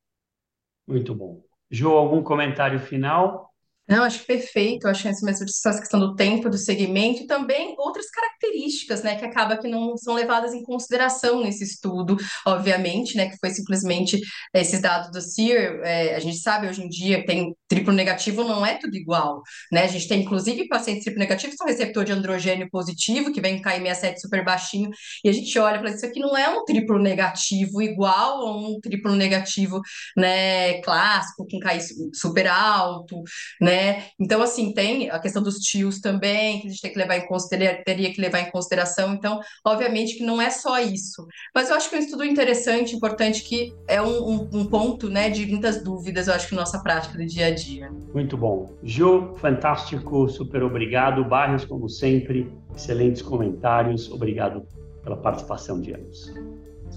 Muito 0.88 1.14
bom. 1.14 1.44
Ju, 1.70 1.92
algum 1.92 2.24
comentário 2.24 2.80
final? 2.80 3.49
Não, 3.90 4.04
acho 4.04 4.24
perfeito. 4.24 4.88
Acho 4.88 5.02
que 5.02 5.08
essa 5.08 5.80
questão 5.80 6.00
do 6.00 6.16
tempo, 6.16 6.48
do 6.48 6.58
segmento 6.60 7.24
e 7.24 7.28
também 7.28 7.74
outras 7.78 8.08
características, 8.12 9.02
né, 9.02 9.16
que 9.16 9.26
acaba 9.26 9.58
que 9.58 9.68
não 9.68 9.98
são 9.98 10.14
levadas 10.14 10.54
em 10.54 10.62
consideração 10.62 11.42
nesse 11.42 11.64
estudo, 11.64 12.16
obviamente, 12.46 13.18
né, 13.18 13.30
que 13.30 13.38
foi 13.40 13.50
simplesmente 13.50 14.22
esses 14.54 14.80
dados 14.80 15.12
do 15.12 15.20
CIR. 15.20 15.82
É, 15.84 16.16
a 16.16 16.20
gente 16.20 16.38
sabe 16.38 16.68
hoje 16.68 16.84
em 16.84 16.90
dia 16.90 17.26
tem 17.26 17.56
triplo 17.68 17.92
negativo, 17.92 18.44
não 18.44 18.64
é 18.64 18.76
tudo 18.78 18.96
igual, 18.96 19.42
né? 19.72 19.84
A 19.84 19.88
gente 19.88 20.08
tem 20.08 20.22
inclusive 20.22 20.68
pacientes 20.68 21.04
triplo 21.04 21.20
negativos 21.20 21.56
são 21.56 21.68
receptor 21.68 22.04
de 22.06 22.12
androgênio 22.12 22.70
positivo, 22.70 23.32
que 23.32 23.42
vem 23.42 23.62
com 23.62 23.70
KM67 23.70 24.20
super 24.20 24.44
baixinho, 24.44 24.90
e 25.24 25.30
a 25.30 25.32
gente 25.32 25.58
olha 25.58 25.76
e 25.76 25.80
fala: 25.80 25.90
isso 25.92 26.06
aqui 26.06 26.20
não 26.20 26.38
é 26.38 26.48
um 26.50 26.64
triplo 26.64 27.00
negativo 27.00 27.82
igual 27.82 28.48
a 28.48 28.58
um 28.58 28.80
triplo 28.80 29.16
negativo, 29.16 29.82
né, 30.16 30.82
clássico, 30.82 31.48
com 31.48 31.60
KI 31.60 31.80
super 32.14 32.48
alto, 32.48 33.22
né? 33.62 33.79
Né? 33.80 34.04
Então, 34.20 34.42
assim, 34.42 34.74
tem 34.74 35.10
a 35.10 35.20
questão 35.20 35.42
dos 35.42 35.60
tios 35.60 36.00
também, 36.00 36.60
que 36.60 36.68
a 36.68 36.70
gente 36.70 36.82
tem 36.82 36.92
que 36.92 36.98
levar 36.98 37.18
em 37.18 37.28
consideração, 37.28 37.84
teria 37.86 38.14
que 38.14 38.20
levar 38.20 38.40
em 38.42 38.52
consideração. 38.52 39.14
Então, 39.14 39.40
obviamente 39.66 40.16
que 40.16 40.24
não 40.24 40.42
é 40.42 40.50
só 40.50 40.80
isso. 40.80 41.26
Mas 41.56 41.70
eu 41.70 41.76
acho 41.76 41.90
que 41.90 41.96
é 41.96 42.00
um 42.00 42.02
estudo 42.02 42.24
interessante, 42.24 42.96
importante, 42.96 43.44
que 43.44 43.74
é 43.88 44.02
um, 44.02 44.30
um, 44.30 44.50
um 44.54 44.66
ponto, 44.66 45.10
né, 45.10 45.30
de 45.30 45.46
muitas 45.46 45.84
dúvidas, 45.84 46.28
eu 46.28 46.34
acho 46.34 46.48
que 46.48 46.56
na 46.56 46.62
nossa 46.62 46.82
prática 46.82 47.18
do 47.18 47.26
dia 47.26 47.48
a 47.48 47.52
dia. 47.56 47.90
Muito 48.14 48.36
bom. 48.38 48.74
Ju, 48.84 49.34
fantástico, 49.38 50.28
super 50.28 50.64
obrigado. 50.64 51.24
Barrios, 51.24 51.66
como 51.66 51.88
sempre, 51.88 52.52
excelentes 52.76 53.22
comentários. 53.22 54.12
Obrigado 54.12 54.66
pela 55.04 55.18
participação 55.18 55.80
de 55.80 55.94
ambos. 55.94 56.34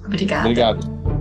Obrigada. 0.05 0.49
Obrigado. 0.49 1.12